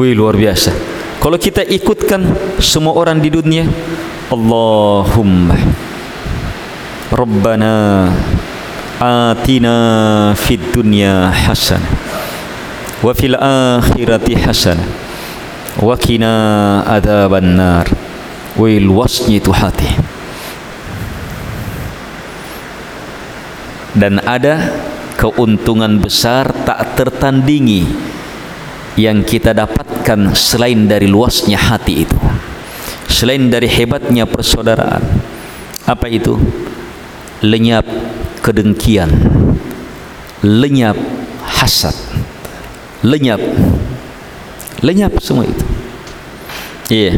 [0.00, 0.72] wih luar biasa.
[1.20, 2.24] Kalau kita ikutkan
[2.56, 3.68] semua orang di dunia
[4.32, 5.60] Allahumma
[7.12, 8.08] Rabbana
[8.96, 9.76] atina
[10.32, 11.92] fid dunya hasanah
[13.04, 14.88] wa fil akhirati hasanah
[15.84, 16.32] wa qina
[16.88, 17.92] adzaban nar.
[18.56, 19.92] Wih luasnya itu hati.
[23.92, 24.72] Dan ada
[25.16, 27.86] keuntungan besar tak tertandingi
[28.94, 32.18] yang kita dapatkan selain dari luasnya hati itu.
[33.10, 35.02] Selain dari hebatnya persaudaraan.
[35.86, 36.34] Apa itu?
[37.42, 37.84] Lenyap
[38.42, 39.10] kedengkian.
[40.42, 40.96] Lenyap
[41.44, 41.94] hasad.
[43.02, 43.40] Lenyap.
[44.82, 45.74] Lenyap semua itu.
[46.92, 47.14] Iya yeah.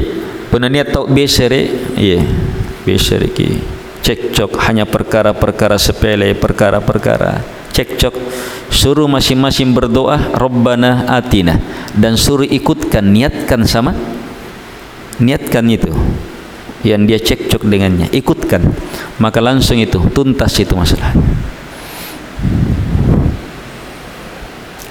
[0.47, 2.25] pernah niat tahu besere iya yeah.
[2.87, 3.59] besere ki
[4.07, 7.43] cekcok hanya perkara-perkara sepele perkara-perkara
[7.77, 8.17] cekcok
[8.73, 11.61] suruh masing-masing berdoa Rabbana atina.
[11.93, 13.93] Dan suruh ikutkan niatkan sama?
[15.21, 15.93] Niatkan itu.
[16.81, 18.65] Yang dia cekcok dengannya ikutkan.
[19.21, 21.13] Maka langsung itu tuntas itu masalah.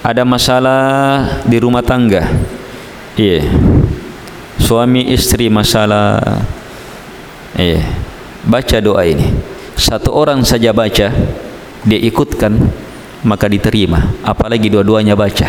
[0.05, 0.81] Ada masalah
[1.49, 2.29] di rumah tangga.
[3.17, 3.49] Iya.
[4.61, 6.21] Suami istri masalah.
[7.57, 7.81] Iya.
[8.45, 9.33] Baca doa ini.
[9.73, 11.09] Satu orang saja baca
[11.85, 12.57] dia ikutkan
[13.25, 15.47] maka diterima apalagi dua-duanya baca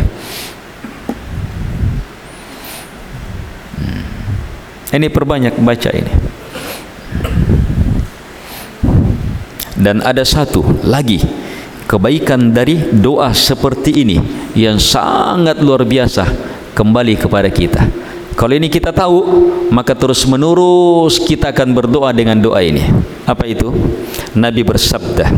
[3.81, 4.03] hmm.
[4.93, 6.13] ini perbanyak baca ini
[9.81, 11.25] dan ada satu lagi
[11.89, 14.17] kebaikan dari doa seperti ini
[14.53, 16.25] yang sangat luar biasa
[16.77, 18.07] kembali kepada kita
[18.37, 22.85] kalau ini kita tahu, maka terus menerus kita akan berdoa dengan doa ini.
[23.25, 23.73] Apa itu?
[24.37, 25.33] Nabi bersabda,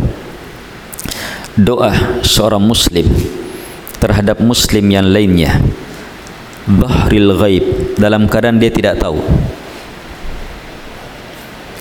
[1.58, 3.10] doa seorang muslim
[3.98, 5.58] terhadap muslim yang lainnya
[6.70, 7.64] bahril ghaib
[7.98, 9.18] dalam keadaan dia tidak tahu.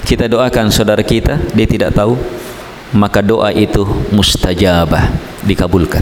[0.08, 2.16] Kita doakan saudara kita, dia tidak tahu,
[2.96, 3.84] maka doa itu
[4.16, 5.12] mustajabah,
[5.44, 6.02] dikabulkan.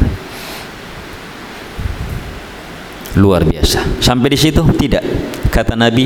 [3.17, 3.81] Luar biasa.
[3.97, 4.61] Sampai di situ?
[4.61, 5.03] Tidak.
[5.49, 6.05] Kata Nabi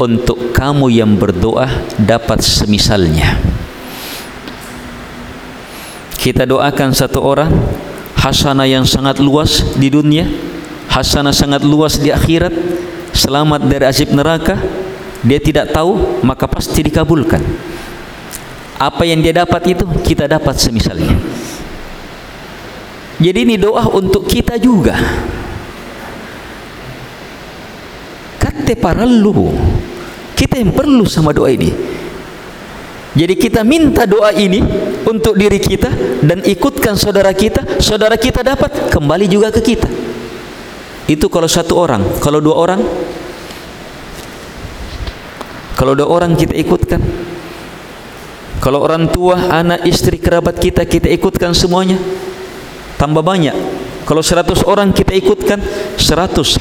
[0.00, 1.68] untuk kamu yang berdoa
[2.00, 3.59] dapat semisalnya
[6.20, 7.48] kita doakan satu orang
[8.20, 10.28] hasanah yang sangat luas di dunia
[10.90, 12.52] hasanah sangat luas di akhirat
[13.14, 14.58] selamat dari azab neraka.
[15.20, 17.40] Dia tidak tahu maka pasti dikabulkan.
[18.80, 21.12] Apa yang dia dapat itu kita dapat semisalnya.
[23.20, 24.96] Jadi ini doa untuk kita juga.
[28.40, 29.52] Kate parallu
[30.32, 31.68] kita yang perlu sama doa ini.
[33.12, 34.64] Jadi kita minta doa ini
[35.06, 35.88] untuk diri kita
[36.24, 39.88] dan ikutkan saudara kita saudara kita dapat kembali juga ke kita.
[41.08, 42.02] Itu kalau satu orang.
[42.22, 42.80] Kalau dua orang
[45.74, 47.00] kalau dua orang kita ikutkan.
[48.60, 51.96] Kalau orang tua, anak, istri, kerabat kita kita ikutkan semuanya.
[53.00, 53.56] Tambah banyak.
[54.04, 55.64] Kalau seratus orang kita ikutkan
[55.96, 56.60] seratus.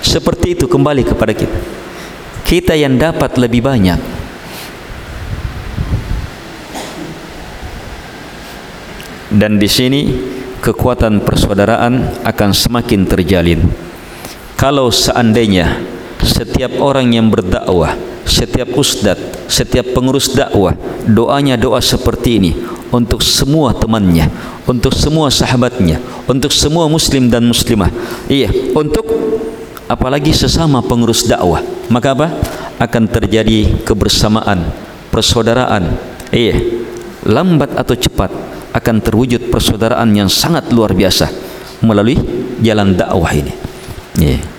[0.00, 1.58] Seperti itu kembali kepada kita.
[2.46, 4.15] Kita yang dapat lebih banyak
[9.32, 10.00] dan di sini
[10.62, 13.60] kekuatan persaudaraan akan semakin terjalin.
[14.56, 15.84] Kalau seandainya
[16.22, 17.94] setiap orang yang berdakwah
[18.26, 19.14] setiap ustaz
[19.46, 20.74] setiap pengurus dakwah
[21.06, 22.52] doanya doa seperti ini
[22.90, 24.26] untuk semua temannya
[24.66, 27.92] untuk semua sahabatnya untuk semua muslim dan muslimah.
[28.26, 29.06] Iya untuk
[29.86, 32.28] apalagi sesama pengurus dakwah maka apa?
[32.76, 34.68] Akan terjadi kebersamaan
[35.14, 35.94] persaudaraan.
[36.34, 36.58] Iya
[37.22, 41.32] lambat atau cepat akan terwujud persaudaraan yang sangat luar biasa
[41.80, 42.20] melalui
[42.60, 43.52] jalan dakwah ini.
[44.20, 44.56] Iya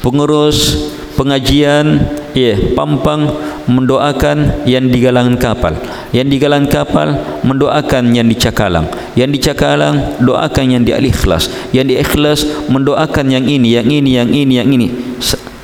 [0.00, 3.28] pengurus pengajian iya pampang
[3.68, 5.76] mendoakan yang di galangan kapal.
[6.10, 7.08] Yang di galangan kapal
[7.44, 8.88] mendoakan yang di cakalang.
[9.14, 14.10] Yang di cakalang doakan yang di ikhlas yang di ikhlas mendoakan yang ini yang ini
[14.16, 14.88] yang ini yang ini.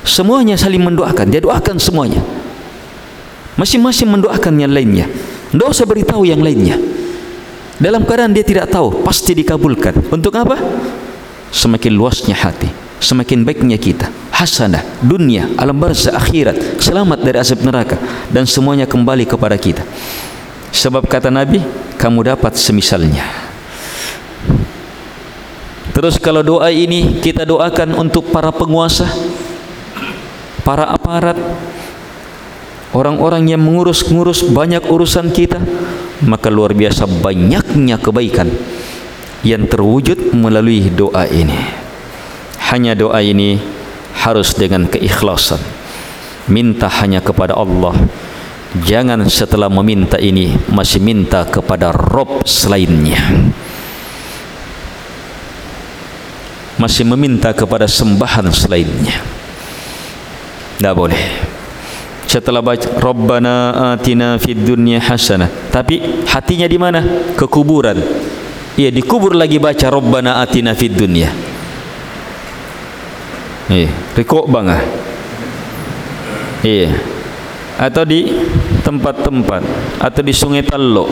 [0.07, 1.33] Semuanya saling mendoakan.
[1.33, 2.21] Dia doakan semuanya.
[3.57, 5.09] Masing-masing mendoakan yang lainnya.
[5.49, 6.77] Tidak usah beritahu yang lainnya
[7.77, 10.09] dalam keadaan dia tidak tahu pasti dikabulkan.
[10.13, 10.57] Untuk apa?
[11.53, 14.09] Semakin luasnya hati semakin baiknya kita.
[14.33, 16.81] Hasanah dunia alam barzah akhirat.
[16.81, 17.97] Selamat dari azab neraka
[18.29, 19.81] dan semuanya kembali kepada kita.
[20.73, 21.61] Sebab kata nabi
[21.97, 23.25] kamu dapat semisalnya.
[25.97, 29.09] Terus kalau doa ini kita doakan untuk para penguasa
[30.61, 31.33] para aparat
[32.93, 35.57] orang-orang yang mengurus-ngurus banyak urusan kita
[36.25, 38.49] maka luar biasa banyaknya kebaikan
[39.45, 41.57] yang terwujud melalui doa ini.
[42.73, 43.61] Hanya doa ini
[44.25, 45.61] harus dengan keikhlasan.
[46.49, 47.93] Minta hanya kepada Allah.
[48.77, 53.21] Jangan setelah meminta ini masih minta kepada Rob selainnya.
[56.77, 59.17] Masih meminta kepada sembahan selainnya.
[60.77, 61.46] Tidak boleh
[62.27, 63.55] setelah baca Rabbana
[63.95, 65.71] atina fid dunya hasanah.
[65.71, 66.99] Tapi hatinya di mana?
[67.33, 67.97] Ke kuburan.
[68.77, 71.31] Iya dikubur lagi baca Rabbana atina fid dunya.
[73.71, 74.83] Eh rekok bang ah
[77.77, 78.25] atau di
[78.81, 79.61] tempat-tempat
[80.01, 81.05] atau di sungai Tallo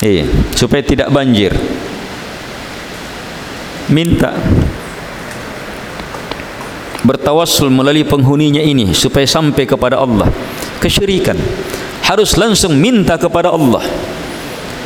[0.00, 0.24] iya
[0.56, 1.52] supaya tidak banjir.
[3.90, 4.30] Minta
[7.04, 10.28] bertawassul melalui penghuninya ini supaya sampai kepada Allah.
[10.80, 11.36] Kesyirikan.
[12.04, 13.84] Harus langsung minta kepada Allah.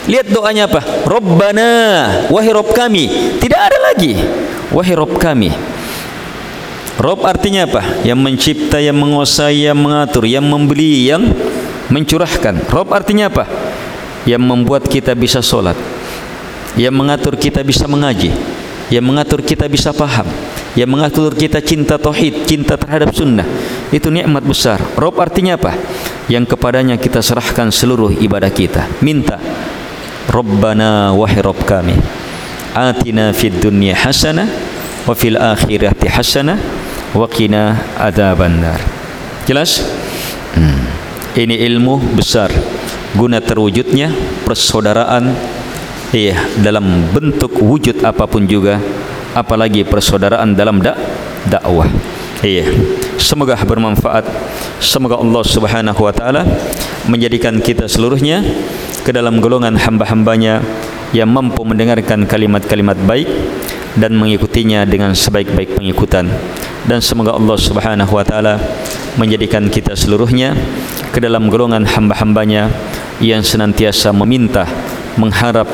[0.05, 0.85] Lihat doanya apa?
[1.09, 1.71] Rabbana
[2.29, 3.09] wahai Rabb kami.
[3.41, 4.21] Tidak ada lagi.
[4.69, 5.51] Wahai Rabb kami.
[7.01, 8.05] Rabb artinya apa?
[8.05, 11.33] Yang mencipta yang menguasai yang mengatur yang membeli yang
[11.89, 12.69] mencurahkan.
[12.69, 13.49] Rabb artinya apa?
[14.29, 15.79] Yang membuat kita bisa solat.
[16.77, 18.29] Yang mengatur kita bisa mengaji.
[18.93, 20.29] Yang mengatur kita bisa faham
[20.75, 23.47] yang mengatur kita cinta tauhid, cinta terhadap sunnah.
[23.95, 24.83] Itu nikmat besar.
[24.99, 25.75] Rob artinya apa?
[26.27, 28.91] Yang kepadanya kita serahkan seluruh ibadah kita.
[28.99, 29.39] Minta.
[30.27, 31.95] Rabbana wahai Rabb kami.
[32.75, 34.51] Atina fid dunya hasanah
[35.07, 36.59] wa fil akhirati hasanah
[37.15, 38.83] wa qina adzabannar.
[39.47, 39.79] Jelas?
[40.59, 40.91] Hmm.
[41.39, 42.51] Ini ilmu besar
[43.15, 44.11] guna terwujudnya
[44.43, 45.31] persaudaraan
[46.11, 48.83] iya dalam bentuk wujud apapun juga
[49.35, 50.97] apalagi persaudaraan dalam dak
[51.51, 51.91] dakwah.
[52.41, 52.71] Iya.
[53.21, 54.25] Semoga bermanfaat.
[54.79, 56.43] Semoga Allah Subhanahu wa taala
[57.11, 58.41] menjadikan kita seluruhnya
[59.05, 60.65] ke dalam golongan hamba-hambanya
[61.13, 63.29] yang mampu mendengarkan kalimat-kalimat baik
[63.95, 66.27] dan mengikutinya dengan sebaik-baik pengikutan
[66.85, 68.59] dan semoga Allah Subhanahu wa taala
[69.17, 70.53] menjadikan kita seluruhnya
[71.15, 72.69] ke dalam golongan hamba-hambanya
[73.23, 74.67] yang senantiasa meminta
[75.15, 75.71] mengharap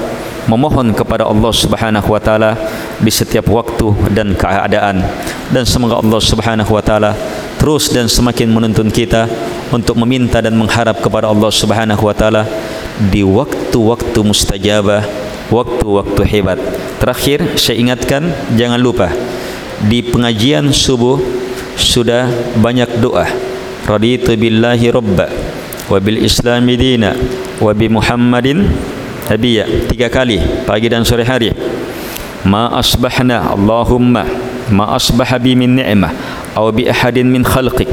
[0.49, 2.57] memohon kepada Allah Subhanahu wa taala
[3.01, 5.05] di setiap waktu dan keadaan
[5.53, 7.12] dan semoga Allah Subhanahu wa taala
[7.61, 9.29] terus dan semakin menuntun kita
[9.69, 12.49] untuk meminta dan mengharap kepada Allah Subhanahu wa taala
[13.09, 15.05] di waktu-waktu mustajabah,
[15.49, 16.61] waktu-waktu hebat.
[17.01, 19.09] Terakhir saya ingatkan jangan lupa
[19.89, 21.17] di pengajian subuh
[21.81, 22.29] sudah
[22.61, 23.25] banyak doa.
[23.89, 25.33] Raditu billahi rabba
[25.89, 27.17] wa bil islami dina
[27.59, 28.69] wa bi Muhammadin
[29.31, 31.55] Nabi ya tiga kali pagi dan sore hari.
[32.43, 34.27] Ma asbahna Allahumma
[34.74, 36.11] ma asbaha bi min ni'mah
[36.59, 37.86] aw bi ahadin min khalqik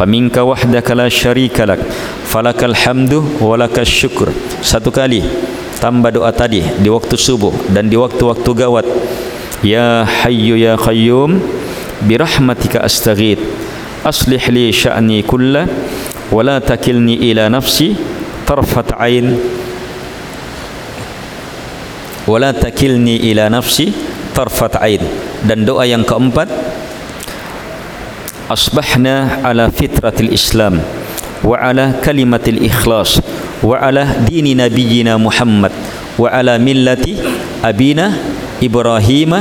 [0.00, 1.84] faminka wahdaka la syarika lak
[2.24, 4.32] falakal hamdu wa lakal syukur.
[4.64, 5.20] Satu kali
[5.76, 8.88] tambah doa tadi di waktu subuh dan di waktu-waktu gawat.
[9.60, 11.36] Ya hayyu ya qayyum
[12.08, 13.44] bi rahmatika astaghith
[14.08, 15.68] aslih li sya'ni kullah
[16.32, 17.92] wa la takilni ila nafsi
[18.48, 19.57] tarfat 'ain
[22.28, 23.88] wala takilni ila nafsi
[24.36, 25.00] tarfat ain.
[25.42, 26.52] Dan doa yang keempat
[28.52, 30.84] asbahna ala fitratil islam
[31.40, 33.20] wa ala kalimatil ikhlas
[33.64, 35.70] wa ala dini nabiyyina muhammad
[36.16, 37.16] wa ala millati
[37.60, 38.16] abina
[38.58, 39.36] ibrahim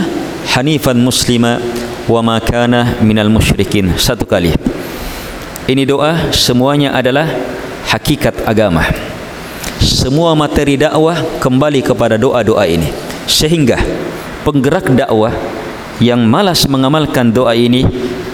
[0.54, 1.60] hanifan muslima
[2.08, 4.00] wa ma kana minal musyrikin.
[4.00, 4.56] Satu kali.
[5.68, 7.28] Ini doa semuanya adalah
[7.92, 8.88] hakikat agama
[9.98, 12.94] semua materi dakwah kembali kepada doa-doa ini.
[13.26, 13.82] Sehingga
[14.46, 15.34] penggerak dakwah
[15.98, 17.82] yang malas mengamalkan doa ini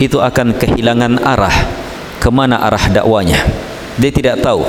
[0.04, 1.56] itu akan kehilangan arah.
[2.20, 3.40] Kemana arah dakwanya?
[3.96, 4.68] Dia tidak tahu.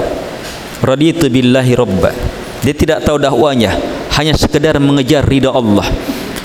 [0.86, 2.14] Raditu billahi robba
[2.62, 3.74] dia tidak tahu dakwanya.
[4.14, 5.90] Hanya sekedar mengejar ridha Allah.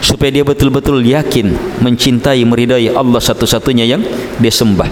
[0.01, 1.53] Supaya dia betul-betul yakin
[1.85, 4.01] mencintai meridai Allah satu-satunya yang
[4.41, 4.89] dia sembah.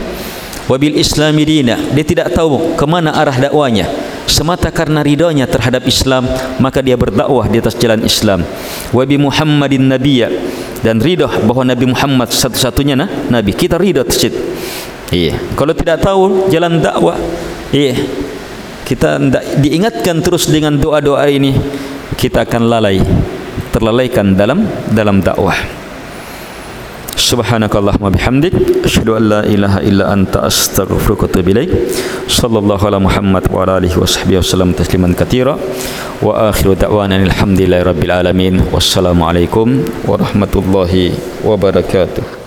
[0.70, 3.88] Wabil islami dina dia tidak tahu kemana arah dakwanya
[4.28, 6.28] semata karena ridhonya terhadap Islam
[6.62, 8.44] maka dia berdakwah di atas jalan Islam.
[8.94, 10.30] Wa bi Muhammadin nabiyya.
[10.78, 13.58] Dan ridho bahawa Nabi Muhammad satu-satunya nah, nabi.
[13.58, 14.38] Kita ridho tersebut
[15.10, 15.34] iya.
[15.58, 17.18] Kalau tidak tahu jalan dakwah
[17.74, 17.98] iya.
[18.86, 19.20] Kita
[19.60, 21.52] diingatkan terus dengan doa-doa ini
[22.16, 23.04] kita akan lalai
[23.76, 25.87] terlalaikan dalam dalam dakwah
[27.28, 28.56] Subhanakallahumma bihamdik
[28.88, 31.72] asyhadu an la ilaha illa anta astaghfiruka wa atubu ilaik.
[32.32, 35.60] Sallallahu ala Muhammad wa ala alihi washabbihi wasallam tasliman katira.
[36.24, 38.64] Wa akhiru da'wana alhamdulillahi rabbil alamin.
[38.72, 41.12] Wassalamu alaikum warahmatullahi
[41.44, 42.47] wabarakatuh.